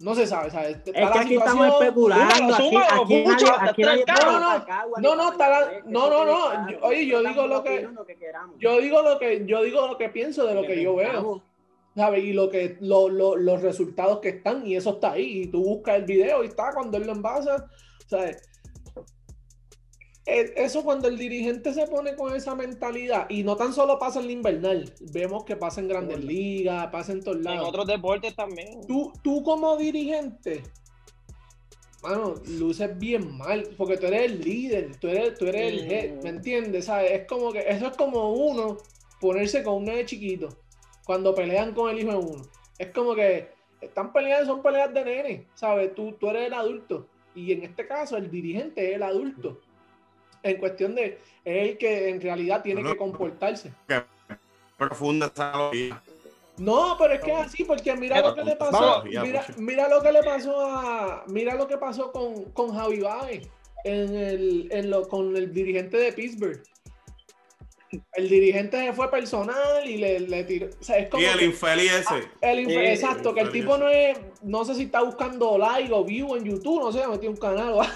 [0.01, 0.77] no se sabe, ¿sabes?
[0.85, 2.55] es que aquí estamos especulando.
[2.55, 3.23] Aquí, aquí,
[3.59, 4.59] aquí, no, no,
[4.99, 5.31] no, no,
[5.85, 7.87] no, no, no, oye, yo digo lo que,
[8.59, 11.43] yo digo lo que, yo digo lo que pienso de lo que yo veo.
[11.95, 12.23] ¿sabes?
[12.23, 15.41] Y lo que, lo, lo, los resultados que están, y eso está ahí.
[15.41, 17.67] Y tú buscas el video y está cuando él lo envasa,
[18.07, 18.49] ¿sabes?
[20.25, 24.25] Eso cuando el dirigente se pone con esa mentalidad, y no tan solo pasa en
[24.25, 27.61] el invernal, vemos que pasa en grandes ligas, pasa en todos lados.
[27.61, 28.85] En otros deportes también.
[28.87, 30.61] Tú, tú como dirigente,
[32.01, 36.19] bueno, luces bien mal, porque tú eres el líder, tú eres, tú eres el jefe,
[36.23, 36.85] ¿me entiendes?
[36.85, 37.11] ¿Sabes?
[37.11, 38.77] Es como que, eso es como uno
[39.19, 40.49] ponerse con un nene chiquito,
[41.03, 42.43] cuando pelean con el hijo de uno.
[42.77, 43.49] Es como que
[43.81, 45.95] están peleando, son peleas de nene, ¿sabes?
[45.95, 49.59] Tú, tú eres el adulto, y en este caso el dirigente es el adulto
[50.43, 53.71] en cuestión de es el que en realidad tiene que comportarse.
[54.77, 55.71] Profunda esa
[56.57, 60.01] No, pero es que es así, porque mira lo que le pasó, mira, mira lo
[60.01, 63.47] que le pasó a, mira lo que pasó con, con Javi Baez
[63.83, 66.61] en el, en lo, con el dirigente de Pittsburgh
[68.13, 70.69] el dirigente fue personal y le, le tiró.
[71.17, 72.23] y el infeliz ese.
[72.41, 74.17] El exacto, que el tipo no es.
[74.41, 77.79] No sé si está buscando like o view en YouTube, no sé, metió un canal.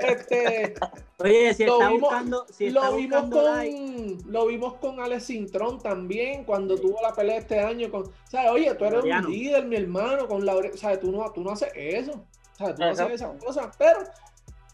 [0.00, 0.74] este,
[1.18, 2.46] Oye, si está buscando.
[2.50, 7.60] Si lo, vimos con, lo vimos con Alex Sintrón también cuando tuvo la pelea este
[7.60, 7.90] año.
[7.90, 8.50] Con, ¿sabes?
[8.50, 10.54] Oye, tú eres un líder, mi hermano, con la.
[10.74, 11.00] ¿Sabes?
[11.00, 12.24] Tú no, tú no haces eso.
[12.52, 12.74] ¿Sabes?
[12.74, 14.00] Tú no haces esas cosas, pero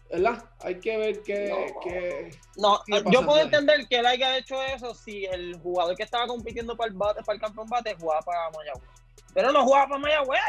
[0.09, 0.43] ¿verdad?
[0.59, 2.31] Hay que ver qué.
[2.55, 2.79] No,
[3.11, 6.89] yo puedo entender que él haya hecho eso si el jugador que estaba compitiendo para
[6.89, 8.89] el bate, para el campeón bate, jugaba para Mayagüez.
[9.33, 10.41] Pero no jugaba para Mayagüez.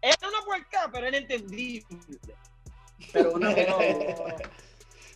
[0.00, 1.86] Era una puerca, pero era entendible.
[3.12, 3.54] Pero una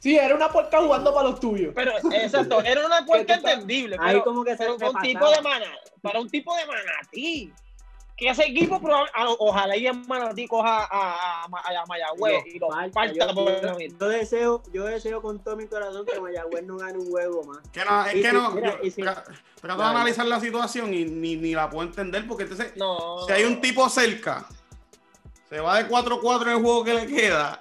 [0.00, 1.72] Sí, era una puerca jugando para los tuyos.
[1.74, 3.96] Pero, exacto, era una puerca entendible.
[3.98, 5.66] Pero, como que se un tipo de mana,
[6.02, 7.52] para un tipo de manatí
[8.18, 8.80] que ese equipo
[9.38, 13.24] ojalá y en Manatí coja a, a, a Mayagüez y lo falta, yo,
[14.00, 17.60] yo, deseo, yo deseo con todo mi corazón que Mayagüez no gane un juego más.
[17.68, 18.54] Que no, es que no,
[19.60, 23.44] trato de analizar la situación y ni, ni, la puedo entender porque entonces si hay
[23.44, 24.48] un tipo cerca,
[25.48, 27.60] se va de 4-4 en el juego que le queda,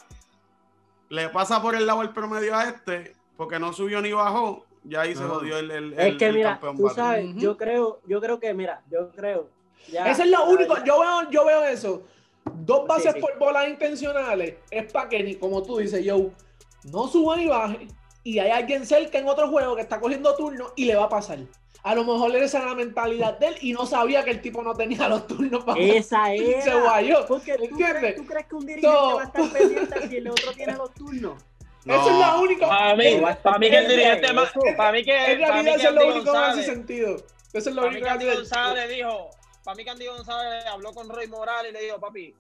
[1.10, 5.02] le pasa por el lado el promedio a este, porque no subió ni bajó, ya
[5.02, 8.56] ahí se jodió el, el, es que mira, tú sabes, yo creo, yo creo que,
[8.56, 9.56] mira, yo creo
[9.88, 12.04] eso es lo único, yo veo, yo veo eso.
[12.60, 16.32] Dos bases por bolas intencionales es para que, ni como tú dices, yo
[16.92, 17.88] no suba ni baje
[18.24, 21.10] y hay alguien cerca en otro juego que está cogiendo turnos y le va a
[21.10, 21.40] pasar.
[21.84, 24.62] A lo mejor esa era la mentalidad de él y no sabía que el tipo
[24.62, 26.64] no tenía los turnos para Esa es.
[26.64, 27.26] Se guayó.
[27.26, 30.52] Porque ¿tú crees, ¿tú crees, que un dirigente va a estar pendiente si el otro
[30.52, 31.42] tiene los turnos?
[31.86, 32.68] Eso es la única.
[32.68, 34.52] Para mí, para mí que el dirigente más.
[34.76, 35.32] Para mí que.
[35.32, 37.16] En realidad, eso es lo único que hace sentido.
[37.54, 38.88] Eso es lo único que hace sentido.
[38.90, 39.30] dijo:
[39.68, 42.34] para mí Candy González habló con Roy Morales y le dijo, papi,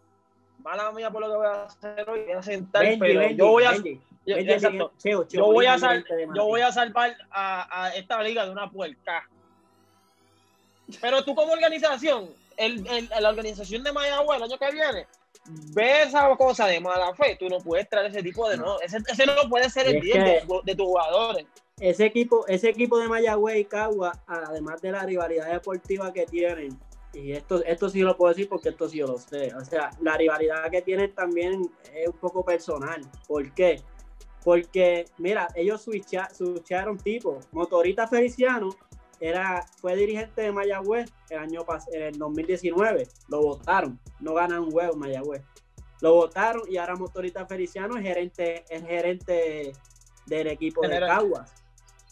[0.63, 3.65] mala mía por lo que voy a hacer hoy, voy a sentar, pero yo voy
[3.65, 3.75] a...
[3.75, 5.77] yo, voy a
[6.33, 9.27] yo voy a salvar a, esta liga de una puerca.
[11.01, 15.05] Pero tú como organización, el, el, la organización de Mayagüez el año que viene,
[15.73, 18.99] ve esa cosa de mala fe, tú no puedes traer ese tipo de no, ese,
[19.05, 21.45] ese no puede ser el bien de, de, tus jugadores.
[21.77, 26.86] Ese equipo, ese equipo de Mayagüez y Cagua, además de la rivalidad deportiva que tienen,
[27.23, 29.53] y esto, esto sí lo puedo decir porque esto sí yo lo sé.
[29.55, 33.01] O sea, la rivalidad que tienen también es un poco personal.
[33.27, 33.81] ¿Por qué?
[34.43, 37.39] Porque, mira, ellos switcharon tipo.
[37.51, 38.69] Motorita Feliciano
[39.19, 43.07] era, fue dirigente de Mayagüez el año en el 2019.
[43.29, 43.99] Lo votaron.
[44.19, 45.43] No ganan un huevo Mayagüez.
[46.01, 49.73] Lo votaron y ahora Motorita Feliciano es gerente, es gerente
[50.27, 51.51] del equipo de Caguas.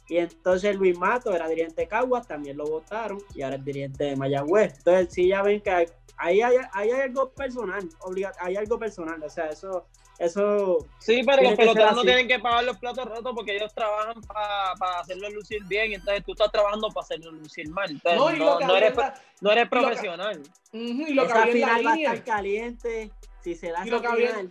[0.08, 4.04] Y entonces Luis Mato era dirigente de Caguas, también lo votaron y ahora es dirigente
[4.04, 4.78] de Mayagüez.
[4.78, 5.88] Entonces sí ya ven que hay,
[6.18, 7.88] ahí hay, algo personal,
[8.40, 9.86] hay algo personal, o sea, eso...
[10.18, 14.22] Eso sí, pero los peloteros no tienen que pagar los platos rotos porque ellos trabajan
[14.22, 17.92] para hacerlo lucir bien, y entonces tú estás trabajando para hacerlo lucir mal.
[17.92, 18.94] Entonces, no, no, eres,
[19.42, 20.42] no, eres, profesional.
[20.72, 24.50] y lo que Esa final va a estar caliente si se da esa final.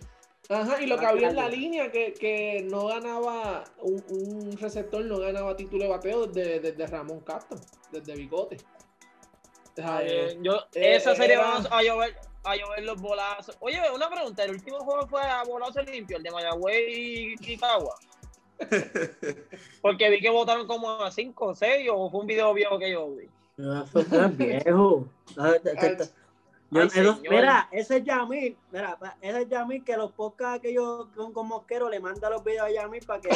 [0.49, 5.03] Ajá, y lo que había en la línea, que, que no ganaba, un, un, receptor
[5.03, 7.59] no ganaba título de bateo desde, desde Ramón Castro,
[7.91, 8.57] desde Bigote.
[9.77, 13.57] Eh, yo, eh, esa serie vamos a llover, a llover los bolazos.
[13.59, 17.95] Oye, una pregunta, ¿el último juego fue a bolazo limpio, el de Mayagüey y Kikawa?
[19.81, 22.91] Porque vi que votaron como a 5 o 6 o fue un video viejo que
[22.91, 23.27] yo vi.
[23.57, 25.07] No, fue tan viejo.
[27.29, 31.47] Mira, ese es Yamil, mira, ese es Yamil que los podcasts que yo con, con
[31.47, 33.29] Mosquero le manda los videos a Yamil para que.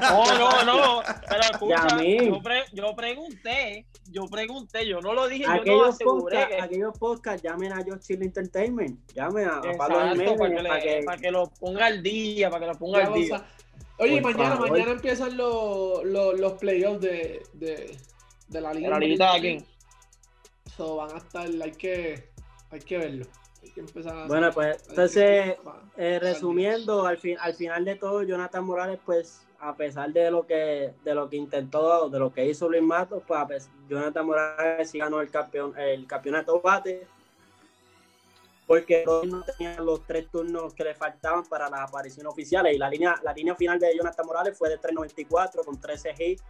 [0.00, 1.02] no, no, no.
[1.28, 2.40] Pero escucha, yo,
[2.72, 6.36] yo, pregunté, yo pregunté, yo no lo dije, aquellos yo no aseguré.
[6.36, 6.62] Podcast, que...
[6.62, 10.80] Aquellos podcasts llamen a Yo Chill Entertainment, llamen a, a Pablo Jiménez para, que, para,
[10.80, 11.02] que...
[11.04, 13.44] para que lo ponga al día, para que lo ponga al día.
[13.98, 17.96] Oye, mañana, mañana empiezan los, los, los playoffs de, de,
[18.48, 18.88] de la liga.
[18.88, 19.64] De la liga de aquí.
[20.76, 22.33] So, van a estar, hay que
[22.74, 23.26] hay que verlo.
[24.26, 25.56] bueno, pues entonces,
[25.96, 30.46] eh, resumiendo, al, fin, al final de todo, Jonathan Morales, pues, a pesar de lo
[30.46, 34.98] que de lo que intentó, de lo que hizo Luis Matos, pues Jonathan Morales sí
[34.98, 37.06] ganó el campeón, el campeonato bate,
[38.66, 42.74] porque no tenía los tres turnos que le faltaban para las apariciones oficiales.
[42.74, 46.42] Y la línea, la línea final de Jonathan Morales fue de 3.94 con 13 hits,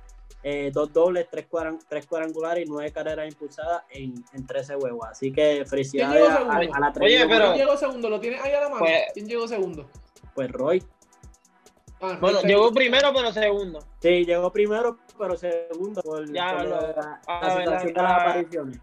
[0.47, 1.47] eh, dos dobles, tres,
[1.89, 5.09] tres, cuadrangulares y nueve carreras impulsadas en, en 13 huevos.
[5.11, 8.11] Así que felicidades a, a, la Oye, pero ¿quién llegó segundo?
[8.11, 8.81] ¿Lo tienes ahí a la mano?
[8.81, 9.89] Pues, ¿Quién llegó segundo?
[10.35, 10.85] Pues Roy.
[12.03, 13.79] Ah, bueno, llegó primero, pero segundo.
[14.01, 18.81] Sí, llegó primero, pero segundo por, ya, por lo, la, la, situación de las apariciones.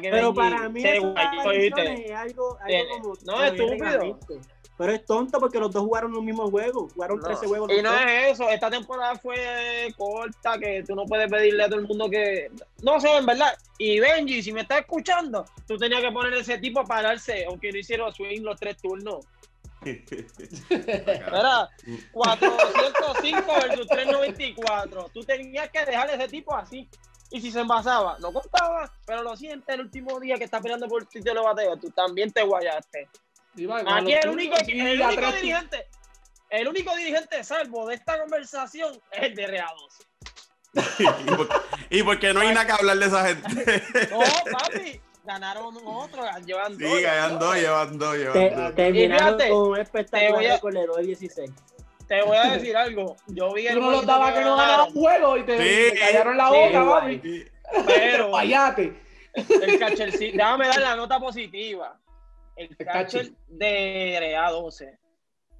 [0.00, 2.56] Pero para mí es algo, algo
[3.02, 4.18] como no es estúpido.
[4.78, 7.72] Pero es tonto porque los dos jugaron los mismos juegos, jugaron 13 juegos.
[7.72, 11.80] Y no es eso, esta temporada fue corta, que tú no puedes pedirle a todo
[11.80, 12.48] el mundo que.
[12.82, 13.58] No sé, en verdad.
[13.76, 17.72] Y Benji, si me estás escuchando, tú tenías que poner ese tipo a pararse, aunque
[17.72, 19.26] no hicieron swing los tres turnos.
[20.70, 21.68] Era
[22.12, 25.10] 405 versus 394.
[25.12, 26.88] Tú tenías que dejar ese tipo así.
[27.30, 28.92] Y si se envasaba, no contaba.
[29.04, 31.90] Pero lo sientes el último día que está peleando por el sitio de bateo, tú
[31.90, 33.08] también te guayaste.
[33.86, 35.86] Aquí el único, el único dirigente,
[36.50, 39.98] el único dirigente salvo de esta conversación es el de Reados.
[41.90, 43.82] ¿Y, porque no hay nada que hablar de esa gente.
[44.10, 44.20] no,
[44.58, 45.00] papi.
[45.24, 46.90] Ganaron otro, llevan dos.
[46.90, 51.50] Sí, llevan dos, llevan dos, llevan Terminaron con un espectacular con el 16
[52.08, 53.16] te voy a decir algo.
[53.26, 56.00] Yo vi el Tú no los daba que no ganaron juego y te, sí, te
[56.00, 57.44] callaron la boca, papi.
[57.86, 58.30] Pero.
[58.30, 58.94] Vayate.
[59.34, 61.98] El catcher, sí, déjame dar la nota positiva.
[62.58, 64.98] El, catcher, de RA12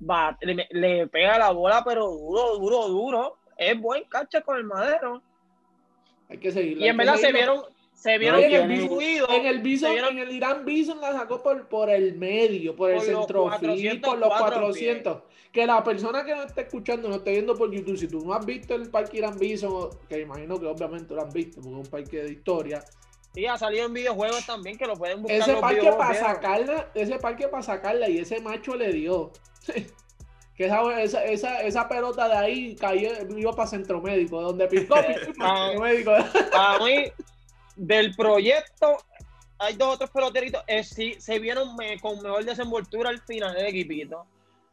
[0.09, 3.38] va, le, le, pega la bola, pero duro, duro, duro.
[3.57, 5.22] Es buen catcher con el madero.
[6.28, 6.84] Hay que seguirlo.
[6.84, 7.62] Y en verdad se vieron,
[7.99, 11.68] se vieron en, el bison, en el Bison, en el Irán Bison la sacó por,
[11.68, 15.22] por el medio, por, el centrofil, por los 400.
[15.51, 18.34] Que la persona que nos está escuchando, no esté viendo por YouTube, si tú no
[18.34, 21.86] has visto el parque Irán Bison, que imagino que obviamente lo han visto, porque es
[21.86, 22.84] un parque de historia.
[23.34, 25.40] Sí, ha salido en videojuegos también que lo pueden buscar.
[25.40, 29.32] Ese parque para sacarla, ese parque para sacarla y ese macho le dio.
[30.56, 34.96] que esa, esa, esa, esa, pelota de ahí cayó, iba para centro médico, donde picó,
[35.38, 36.10] para médico.
[36.52, 37.12] A mí,
[37.76, 38.98] del proyecto,
[39.58, 40.64] hay dos otros peloteritos.
[40.66, 44.26] Eh, sí, se vieron con mejor desenvoltura al final del equipito.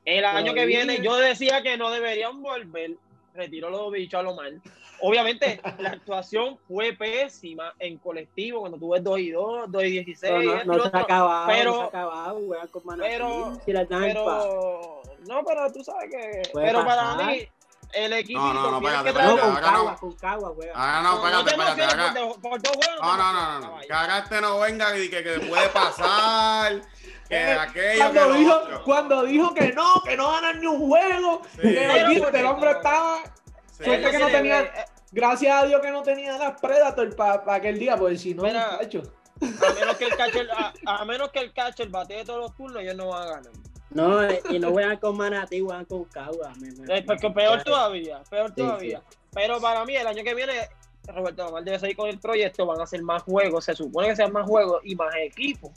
[0.05, 2.91] El año que viene, yo decía que no deberían volver.
[3.33, 4.61] Retiro los bichos a lo mal.
[5.07, 10.65] Obviamente, la actuación fue pésima en colectivo cuando tuve 2 y 2, 2 y 16.
[10.65, 12.33] no, no, se ha acabado, pero, no se ha acabado,
[12.71, 16.41] con pero, pero, no, pero tú sabes que.
[16.51, 17.47] Pero para mí,
[17.93, 18.39] el equipo.
[18.39, 19.41] No, no, no, pégate, pégate.
[19.41, 21.83] con Cagua, con Cagua, Ah, no, pégate, pégate.
[21.83, 22.13] Acá.
[22.13, 23.79] No, no, no, no.
[23.79, 26.81] Que acá este no venga y que, que puede pasar.
[27.29, 30.79] Que eh, aquello, cuando, que dijo, cuando dijo que no, que no ganan ni un
[30.87, 31.61] juego, sí.
[31.61, 33.23] que el, hombre estaba.
[33.71, 33.83] Sí.
[33.83, 34.71] Suerte que no tenía.
[35.15, 38.43] Gracias a Dios que no tenía las Predator para pa aquel día, porque si no,
[38.43, 39.01] Mira, hecho.
[39.41, 42.81] A menos que el catcher, a, a menos que el catcher batee todos los turnos,
[42.81, 43.51] ellos no van a ganar.
[43.91, 46.51] No, y no juegan con Manatí, juegan con Cagua.
[46.89, 49.01] Eh, porque peor todavía, peor todavía.
[49.31, 50.67] Pero para mí, el año que viene,
[51.07, 54.17] Roberto Omar debe seguir con el proyecto, van a hacer más juegos, se supone que
[54.17, 55.71] sean más juegos y más equipos.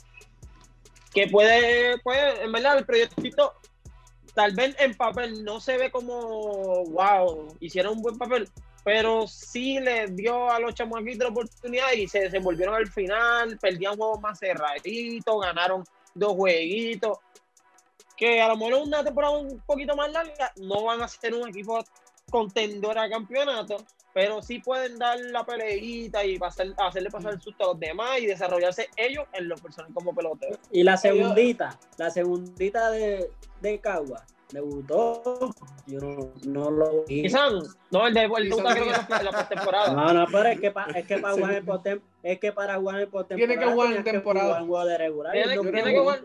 [1.13, 3.53] Que puede, puede, en verdad, el proyectito,
[4.33, 8.49] tal vez en papel no se ve como, wow, hicieron un buen papel,
[8.83, 13.97] pero sí le dio a los chamaquitos la oportunidad y se desenvolvieron al final, perdían
[13.97, 17.19] juegos más cerraditos, ganaron dos jueguitos
[18.19, 21.47] que a lo mejor una temporada un poquito más larga no van a ser un
[21.47, 21.79] equipo
[22.29, 23.77] contendor a campeonato,
[24.13, 26.37] pero sí pueden dar la peleita y
[26.77, 30.59] hacerle pasar el susto a los demás y desarrollarse ellos en los personajes como peloteros.
[30.69, 35.53] Y la segundita, la segundita de, de Cagua, debutó,
[35.85, 37.27] yo no, no lo vi.
[37.91, 39.93] No, el de el creo que la postemporada.
[39.93, 42.77] No, no, pero es que, pa, es que para jugar en postem, es que para
[42.77, 44.61] jugar en postemporada tiene que jugar en temporada.
[44.61, 45.33] Jugar de regular.
[45.33, 46.21] Tiene, tiene que jugar.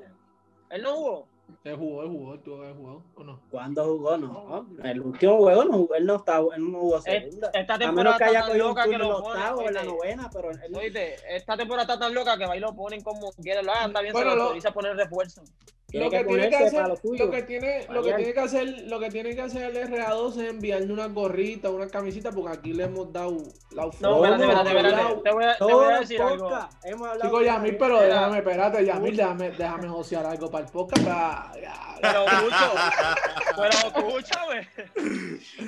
[0.71, 1.27] Él no jugó.
[1.65, 3.41] Él jugó, él jugó, tú habías jugado o no?
[3.51, 4.17] ¿Cuándo jugó?
[4.17, 4.67] No.
[4.83, 7.51] El último juego no jugó, él no estaba, él no jugó segunda.
[7.55, 9.43] Esta temporada que está tan loca que lo ponen.
[9.43, 10.75] Octavo, en la novena, pero él...
[10.75, 13.63] Oíste, esta temporada está tan loca que va y lo ponen como quiere.
[13.63, 15.43] Lo anda bien, bueno, se lo autoriza a poner refuerzo.
[15.95, 19.11] Lo que, tiene que hacer, lo que tiene, lo que tiene que hacer, lo que
[19.11, 23.13] tiene que hacer el RA2 es enviarle una gorrita, una camisita, porque aquí le hemos
[23.13, 23.39] dado
[23.71, 26.51] la No, espérate, espérate, espérate, te voy a, te voy a decir algo.
[27.23, 31.57] Chico, Yamil, pero déjame, espérate, Yamil, déjame, déjame josear algo para el podcast.
[32.01, 32.75] Pero escucho,
[33.57, 34.69] pero escúchame.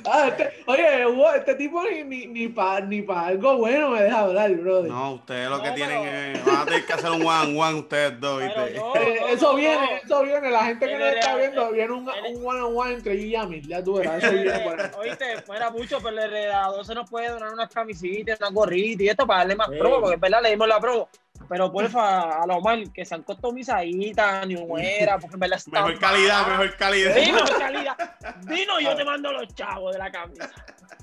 [0.05, 4.20] Ah, este, oye, este tipo ni, ni, ni para ni pa algo bueno me deja
[4.20, 4.91] hablar, brother.
[4.91, 8.20] No, ustedes lo que tienen es, van a tener que hacer un one one ustedes
[8.20, 8.43] dos.
[8.43, 12.61] Eh, eso viene, eso viene, la gente que nos está viendo, viene un, un one
[12.61, 14.83] on one entre y Yamil, ya tú verás, eso viene bueno.
[14.99, 19.09] Oíste, fuera mucho, pero el heredado se nos puede donar unas camisitas, unas gorritas y
[19.09, 21.09] esto para darle más promo, porque es verdad, le dimos la promo.
[21.49, 25.83] Pero porfa, a lo mal, que se han customizaditas, ni muera, porque me la está
[25.83, 27.14] Mejor calidad, mejor calidad.
[27.14, 27.97] mejor calidad.
[28.45, 30.51] Vino y yo te mando los chavos de la camisa.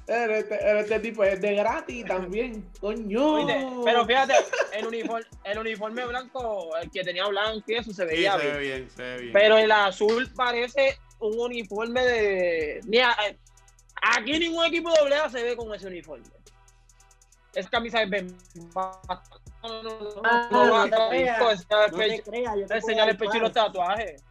[0.05, 3.45] Este, este tipo es de gratis también, coño.
[3.85, 4.33] pero fíjate,
[4.73, 8.59] el uniforme, el uniforme blanco, el que tenía blanco y eso se veía se Ve
[8.59, 9.33] bien, se ve bien.
[9.33, 12.81] Pero el azul parece un uniforme de.
[12.85, 13.15] Mira,
[14.01, 16.25] aquí ningún equipo doble A se ve con ese uniforme.
[17.53, 18.37] Es camisa de Ben
[19.63, 21.11] no, no, no, ah, no, no, no,
[22.75, 24.21] enseñar el pecho y los tatuajes.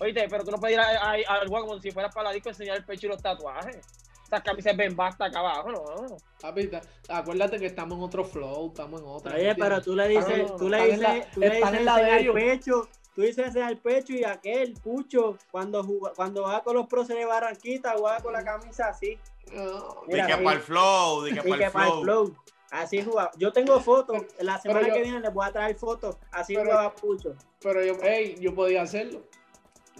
[0.00, 2.76] Oíste, pero tú no puedes ir al juego como si fueras para la disco enseñar
[2.76, 3.80] el pecho y los tatuajes.
[4.28, 6.16] Esas camisas ven basta acá abajo, ¿no?
[6.38, 6.70] Papi,
[7.08, 9.34] acuérdate que estamos en otro flow, estamos en otra.
[9.34, 11.72] Oye, pero tú le dices, tú le dices, tú le dices
[12.10, 15.82] el pecho, tú dices ese el pecho y aquel pucho cuando
[16.14, 19.18] cuando va con los proces de Barranquita, juega con la camisa así.
[19.50, 22.36] No, que para el flow, di que para el flow.
[22.70, 23.30] Así jugaba.
[23.38, 24.24] Yo tengo fotos.
[24.40, 26.18] La semana que viene les voy a traer fotos.
[26.30, 27.34] Así jugaba Pucho.
[27.60, 29.22] Pero yo, hey, yo podía hacerlo.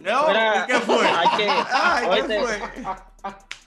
[0.01, 0.27] No,
[0.67, 1.07] ¿qué fue?
[1.09, 2.61] Ay, ¿qué fue?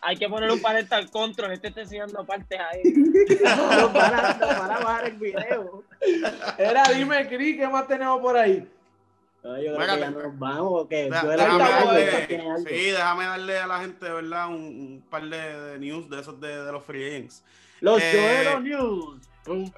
[0.02, 1.52] Hay que poner un parental control.
[1.54, 2.82] Este está enseñando partes ahí.
[3.80, 5.84] no, para, para bajar el video.
[6.58, 8.68] Era, dime, Cris, ¿qué más tenemos por ahí?
[9.43, 10.88] No, yo creo que ya nos vamos.
[10.88, 12.28] Que déjame darle,
[12.68, 14.47] sí, déjame darle a la gente, ¿verdad?
[14.49, 17.28] Un, un par de, de, news de esos de, de los free.
[17.80, 19.30] Los eh, News.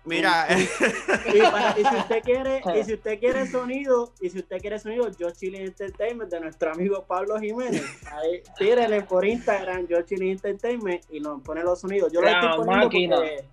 [0.03, 5.09] Mira, y, si usted quiere, y si usted quiere sonido, y si usted quiere sonido,
[5.17, 7.83] Yo Chile Entertainment de nuestro amigo Pablo Jiménez.
[8.11, 12.11] Ahí, tírele por Instagram, Yo Chile Entertainment y nos pone los sonidos.
[12.11, 13.45] Yo lo estoy poniendo porque,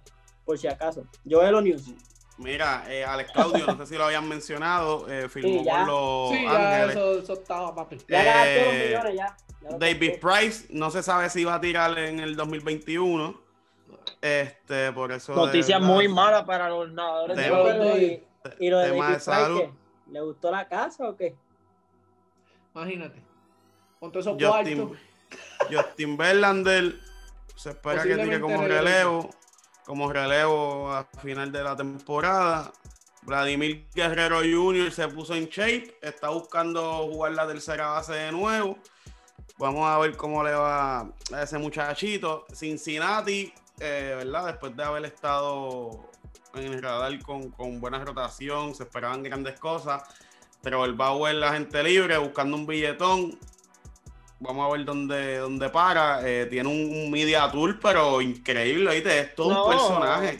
[0.45, 1.05] por si acazo.
[1.25, 1.95] Yo los News.
[2.39, 6.43] Mira, eh, Alex Claudio, no sé si lo habían mencionado, eh, firmó con los sí,
[6.43, 7.99] ya, Eso, eso estaba, papi.
[8.09, 9.77] Ya eh, los millones, ya.
[9.79, 13.50] David Price, no se sabe si va a tirar en el 2021.
[14.21, 15.35] Este, por eso.
[15.35, 18.27] Noticias muy malas para los nadadores de, de,
[18.59, 19.63] y, lo de, de salud.
[20.11, 21.35] ¿Le gustó la casa o qué?
[22.75, 23.23] Imagínate.
[23.99, 24.97] Con todos esos Justin,
[25.71, 26.99] Justin Verlander
[27.55, 29.31] se espera que tire como relevo.
[29.85, 32.73] Como relevo a final de la temporada.
[33.23, 34.91] Vladimir Guerrero Jr.
[34.93, 35.99] se puso en shape.
[36.01, 38.79] Está buscando jugar la tercera base de nuevo.
[39.59, 42.47] Vamos a ver cómo le va a ese muchachito.
[42.55, 44.47] Cincinnati eh, ¿verdad?
[44.47, 46.11] Después de haber estado
[46.55, 50.03] en el radar con, con buena rotación, se esperaban grandes cosas.
[50.63, 53.39] Pero el Bauer, la gente libre, buscando un billetón.
[54.43, 56.27] Vamos a ver dónde, dónde para.
[56.27, 59.21] Eh, tiene un, media tour, pero increíble, ¿viste?
[59.21, 60.39] Es todo un personaje.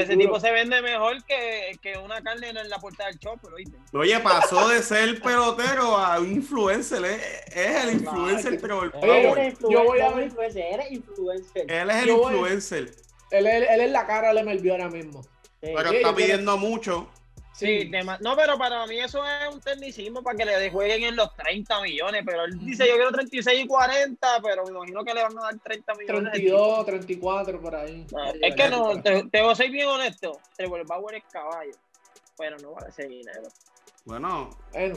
[0.00, 3.76] ese tipo se vende mejor que, que, una carne en la puerta del chopper, ¿oíste?
[3.92, 7.04] Oye, pasó de ser pelotero a un influencer.
[7.04, 10.32] Es, el influencer, pero el Oye, yo voy a ver.
[10.56, 11.70] Eres influencer.
[11.70, 12.94] Él es el influencer.
[13.30, 15.22] Él, él, él, es la cara de MLB ahora mismo.
[15.60, 17.10] Pero está pidiendo mucho.
[17.58, 17.90] Sí,
[18.20, 21.82] no, pero para mí eso es un tecnicismo para que le jueguen en los 30
[21.82, 22.22] millones.
[22.24, 25.42] Pero él dice: Yo quiero 36 y 40, pero me imagino que le van a
[25.42, 26.32] dar 30 millones.
[26.34, 28.06] 32, 34 por ahí.
[28.40, 31.72] es que no, te, te, voy a ser bien honesto: Trevor Bauer es caballo,
[32.36, 33.48] pero no vale ese dinero.
[34.04, 34.96] Bueno, bueno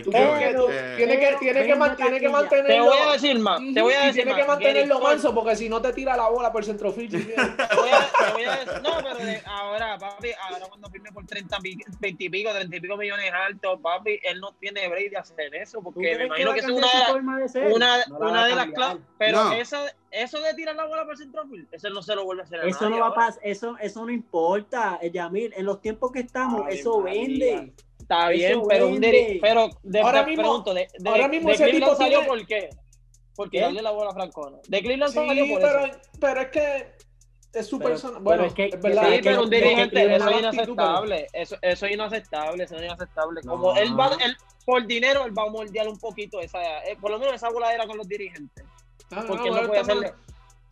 [0.00, 2.66] tiene, que, tiene, que, mantenerlo.
[2.66, 3.60] Te voy a decir más.
[3.74, 6.52] Te voy a decir tiene que mantenerlo manso porque si no te tira la bola
[6.52, 7.12] por centrofield.
[7.34, 11.58] te voy a, voy a decir, no, pero ahora, papi, ahora cuando firme por 30,
[12.00, 15.54] 20 y pico, 30 y pico millones altos, papi, él no tiene break de hacer
[15.54, 16.88] eso porque me imagino que, es una,
[17.70, 19.02] una, una de las claves.
[19.18, 19.78] Pero eso,
[20.10, 22.64] eso de tirar la bola por centrofield, eso no se lo vuelve a hacer a
[22.64, 25.52] Eso no va a pasar, eso, eso no importa, Yamil.
[25.56, 27.72] En los tiempos que estamos, eso vende.
[28.12, 29.00] Está bien, pero, un
[29.40, 32.28] pero de, ahora mismo, pregunto, de, de, ahora mismo de ese Cleveland salió tiene...
[32.28, 32.70] por qué?
[33.34, 33.64] Porque ¿Qué?
[33.64, 34.58] darle la bola a Francona.
[34.68, 35.98] De Cleveland sí, salió por pero, eso.
[36.20, 36.92] Pero es que
[37.54, 38.18] es su persona.
[38.18, 39.08] Bueno, es, que, es verdad.
[39.08, 41.26] Sí, es pero un dirigente, eso es inaceptable.
[41.32, 43.40] Eso, eso es inaceptable, eso es inaceptable.
[43.40, 44.36] Como él va, él,
[44.66, 47.86] por dinero, él va a moldear un poquito esa, eh, por lo menos esa voladera
[47.86, 48.66] con los dirigentes.
[49.10, 50.12] Ah, porque no, él no puede hacerle.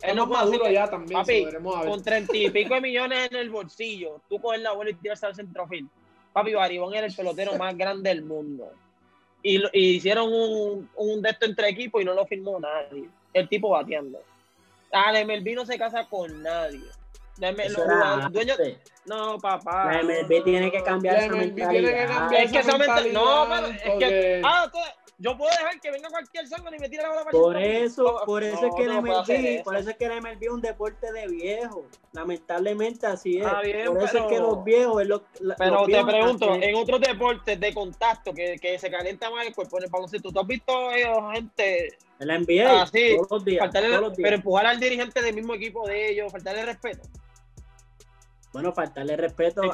[0.01, 1.19] Él no puede hacerle, ya también.
[1.19, 4.93] Papi, con treinta y pico de millones en el bolsillo, tú coges la bola y
[4.93, 5.89] tiras al centrofil
[6.33, 8.71] Papi Baribón era el pelotero más grande del mundo.
[9.43, 13.09] y, hicieron un, un de esto entre equipos y no lo firmó nadie.
[13.33, 14.21] El tipo bateando.
[14.91, 16.81] Ah, la MLB no se casa con nadie.
[19.05, 19.93] no, papá.
[19.93, 22.33] La MLB tiene que cambiar esa mentalidad.
[22.33, 23.13] Es que esa mentalidad.
[23.13, 24.41] No, pero es que.
[24.43, 24.71] Ah,
[25.21, 28.21] yo puedo dejar que venga cualquier sangre y me tire la bola para Por eso,
[28.25, 31.11] por eso es que el MLB, por eso es que el MLB es un deporte
[31.11, 31.85] de viejo.
[32.13, 33.45] Lamentablemente así es.
[33.45, 35.23] por eso es que los viejos es lo,
[35.57, 39.77] Pero te pregunto, en otros deportes de contacto que, que se calienta más el cuerpo
[39.77, 43.69] en el baloncesto, ¿tú has visto eh, gente en la NBA, ah, todos, los días,
[44.15, 47.07] Pero empujar al dirigente del mismo equipo de ellos, faltarle respeto.
[48.53, 49.61] Bueno, faltarle respeto.
[49.63, 49.73] A,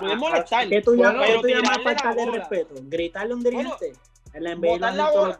[0.70, 1.28] ¿Qué tú, llamas,
[1.84, 2.76] faltarle respeto?
[2.84, 3.88] ¿Gritarle a un dirigente?
[3.88, 3.96] en
[4.40, 5.40] la NBA botar la, bola,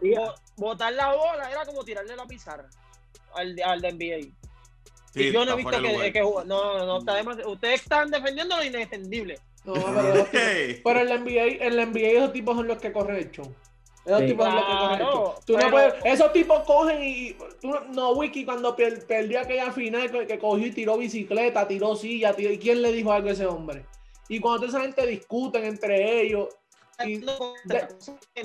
[0.56, 2.70] botar la bola era como tirarle la pizarra
[3.34, 5.22] al, al de NBA.
[5.22, 7.52] y yo no he visto que, que, no, no, está demasiado.
[7.52, 9.40] Ustedes están defendiendo lo indefendible.
[9.66, 10.28] No, pero,
[10.84, 13.54] pero en la NBA, en la NBA esos tipos son los que corren el show.
[14.06, 15.34] Esos tipos son los que corren el show.
[15.46, 17.34] Tú no puedes, esos tipos cogen y.
[17.62, 22.52] Tú, no, Wiki, cuando perdió aquella final que, cogió y tiró bicicleta, tiró silla, tiró,
[22.52, 23.86] ¿y quién le dijo algo a ese hombre?
[24.30, 26.48] Y cuando esa gente discuten entre ellos,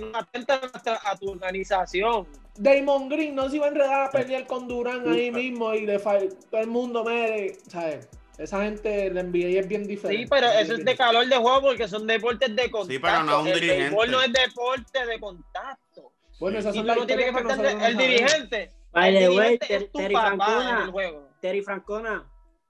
[0.00, 0.60] no atenta
[1.04, 2.26] a tu organización.
[2.56, 5.98] Damon Green no se iba a enredar a pelear con Durán ahí mismo y le
[5.98, 8.08] todo el mundo mere, ¿sabes?
[8.38, 10.22] Esa gente le NBA es bien diferente.
[10.22, 12.92] Sí, pero eso es de calor de juego porque son deportes de contacto.
[12.92, 14.06] Sí, pero no es un el dirigente.
[14.08, 16.12] no es deporte de contacto.
[16.40, 18.70] Bueno, esas son las no tiene que faltar el dirigente.
[18.92, 20.92] By the way, Terry Francona.
[21.40, 22.28] Terry Francona.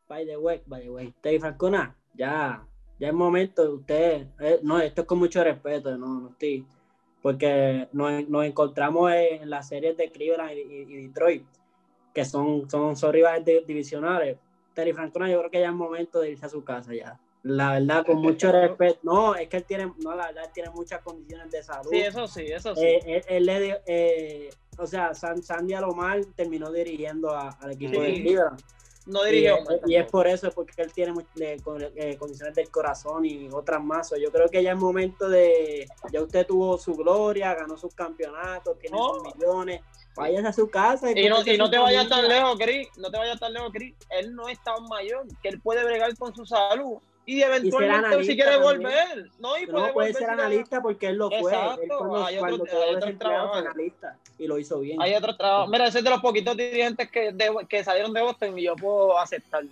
[0.09, 1.15] By the way, by the way.
[1.23, 2.65] Terry Francona, ya
[3.03, 6.65] ya es momento de ustedes, eh, no, esto es con mucho respeto, no, no estoy,
[7.21, 11.45] porque nos, nos encontramos en las series de Cleveland y, Detroit,
[12.15, 14.39] que son, son, son rivales divisionales.
[14.73, 17.19] Terry Francona, yo creo que ya es momento de irse a su casa ya.
[17.43, 19.01] La verdad, con mucho respeto.
[19.03, 21.91] No, es que él tiene, no, la verdad, tiene muchas condiciones de salud.
[21.91, 22.85] Sí, eso sí, eso sí.
[22.85, 28.63] Eh, él, le, eh, o sea, Sandy Alomar terminó dirigiendo al equipo de Cleveland
[29.07, 29.59] no dirigió.
[29.87, 34.13] Y, es por eso, porque él tiene eh, condiciones del corazón y otras más.
[34.21, 35.87] Yo creo que ya es momento de.
[36.13, 39.81] Ya usted tuvo su gloria, ganó sus campeonatos, tiene sus millones.
[40.15, 41.11] Váyase a su casa.
[41.11, 42.89] Y, no, y no te vayas tan lejos, Cris.
[42.99, 43.95] No te vayas tan lejos, Cris.
[44.11, 48.35] Él no es tan mayor, que él puede bregar con su salud y eventualmente si
[48.35, 49.31] quiere volver.
[49.39, 51.53] No, y puede, puede ser analista porque él lo fue.
[51.53, 51.83] Exacto.
[51.83, 53.55] Él cuando, hay otro, trabajo.
[53.55, 55.01] analista y lo hizo bien.
[55.01, 55.71] Hay otro trabajo.
[55.71, 57.35] Mira, ese es de los poquitos dirigentes que,
[57.69, 59.63] que salieron de Boston y yo puedo aceptar.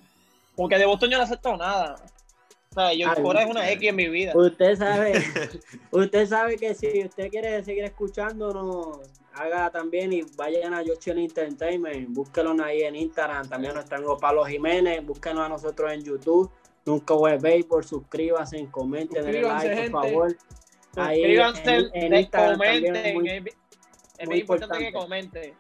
[0.55, 1.97] Porque de Boston yo no acepto nada.
[2.71, 4.33] O sea, yo fuera es una X en mi vida.
[4.33, 5.25] Usted sabe,
[5.91, 9.01] usted sabe que si usted quiere seguir escuchándonos,
[9.33, 14.45] haga también y vayan a Yochel Entertainment, búsquenos ahí en Instagram, también nos tengo Pablo
[14.45, 16.49] Jiménez, búsquenos a nosotros en YouTube
[16.87, 20.37] Nunca web por suscríbanse, comenten, denle like, por favor.
[20.95, 22.97] Suscríbanse, en, Instagram comenten.
[22.97, 23.29] Es muy,
[24.19, 25.55] es muy importante, que comenten.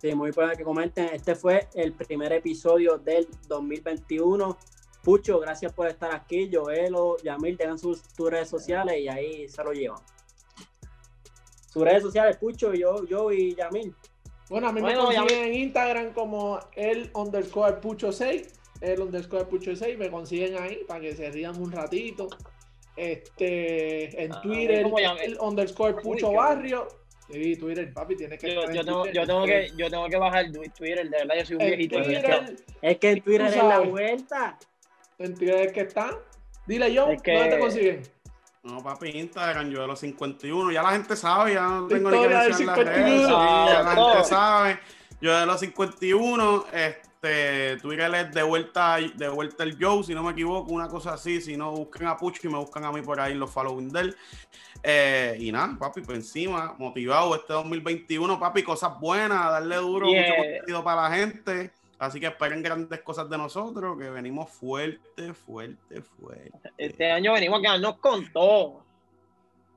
[0.00, 1.08] Sí, muy importante que comenten.
[1.12, 4.56] Este fue el primer episodio del 2021.
[5.02, 6.48] Pucho, gracias por estar aquí.
[6.52, 10.00] Joelo, Yamil, tengan sus, redes sociales y ahí se lo llevan.
[11.68, 13.94] Sus redes sociales, Pucho, yo, yo y Yamil.
[14.48, 19.74] Bueno, a mí me consiguen en Instagram como el underscore Pucho 6 el underscore Pucho
[19.74, 22.28] 6, me consiguen ahí para que se rían un ratito.
[22.96, 24.86] Este, en ah, Twitter,
[25.22, 26.88] el underscore Pucho Barrio.
[27.30, 28.54] Sí, Twitter, papi, tienes que.
[28.54, 31.56] Yo, yo, tengo, yo, tengo que, yo tengo que bajar Twitter, de verdad, yo soy
[31.56, 31.98] un viejito.
[32.00, 34.58] es que en Twitter es la vuelta.
[35.18, 36.18] En Twitter es que está.
[36.66, 38.02] Dile yo, ¿dónde te consiguen?
[38.64, 40.72] No, papi, Instagram, yo de los 51.
[40.72, 43.28] Ya la gente sabe, ya no tengo ni que decir las redes.
[43.28, 44.78] ya la gente sabe.
[45.20, 50.12] Yo de los 51, este este, Twitter es de vuelta, de vuelta el Joe, si
[50.12, 51.40] no me equivoco, una cosa así.
[51.40, 53.90] Si no, busquen a Pucho y me buscan a mí por ahí en los following
[53.90, 54.16] del.
[54.82, 60.34] Eh, y nada, papi, por encima, motivado este 2021, papi, cosas buenas, darle duro, mucho
[60.36, 61.70] contenido para la gente.
[61.98, 66.72] Así que esperen grandes cosas de nosotros, que venimos fuerte, fuerte, fuerte.
[66.76, 68.82] Este año venimos a quedarnos con todo.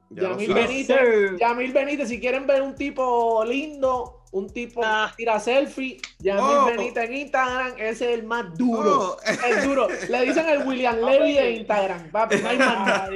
[0.10, 5.14] Yamil Benítez, Yamil Benítez, si quieren ver un tipo lindo, un tipo ah.
[5.16, 6.70] tira selfie, Yamil oh.
[6.70, 9.16] En Instagram, ese es el más duro.
[9.16, 9.46] Oh.
[9.48, 9.88] El duro.
[10.10, 13.10] Le dicen el William Levy de Instagram, papi, no hay más.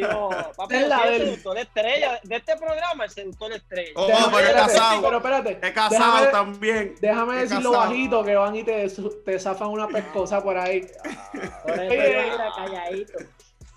[0.55, 3.91] Papi, es la seductor estrella de este programa, el seductor estrella.
[3.95, 5.01] Oh, pero es casado.
[5.01, 5.59] Pero espérate.
[5.61, 6.95] Es casado también.
[7.01, 8.87] Déjame decirlo bajito, que van y te,
[9.25, 10.87] te zafan una pescosa por ahí.
[11.63, 13.19] Por eso, calladito.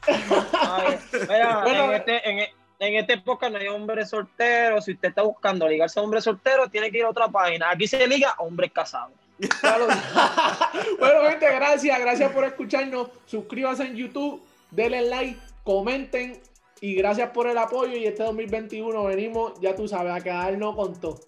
[1.29, 2.31] mira, en este...
[2.31, 4.85] En, en esta época no hay hombres solteros.
[4.85, 7.71] Si usted está buscando ligarse a hombre soltero, tiene que ir a otra página.
[7.71, 9.13] Aquí se liga hombre casado.
[10.99, 12.01] bueno, gente, gracias.
[12.01, 13.09] Gracias por escucharnos.
[13.27, 14.43] Suscríbanse en YouTube,
[14.73, 16.41] denle like, comenten
[16.81, 17.97] y gracias por el apoyo.
[17.97, 21.21] Y este 2021 venimos, ya tú sabes, a quedarnos con todo.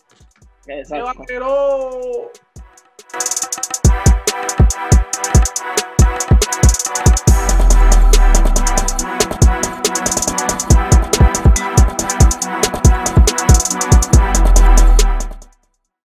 [0.66, 1.22] Exacto.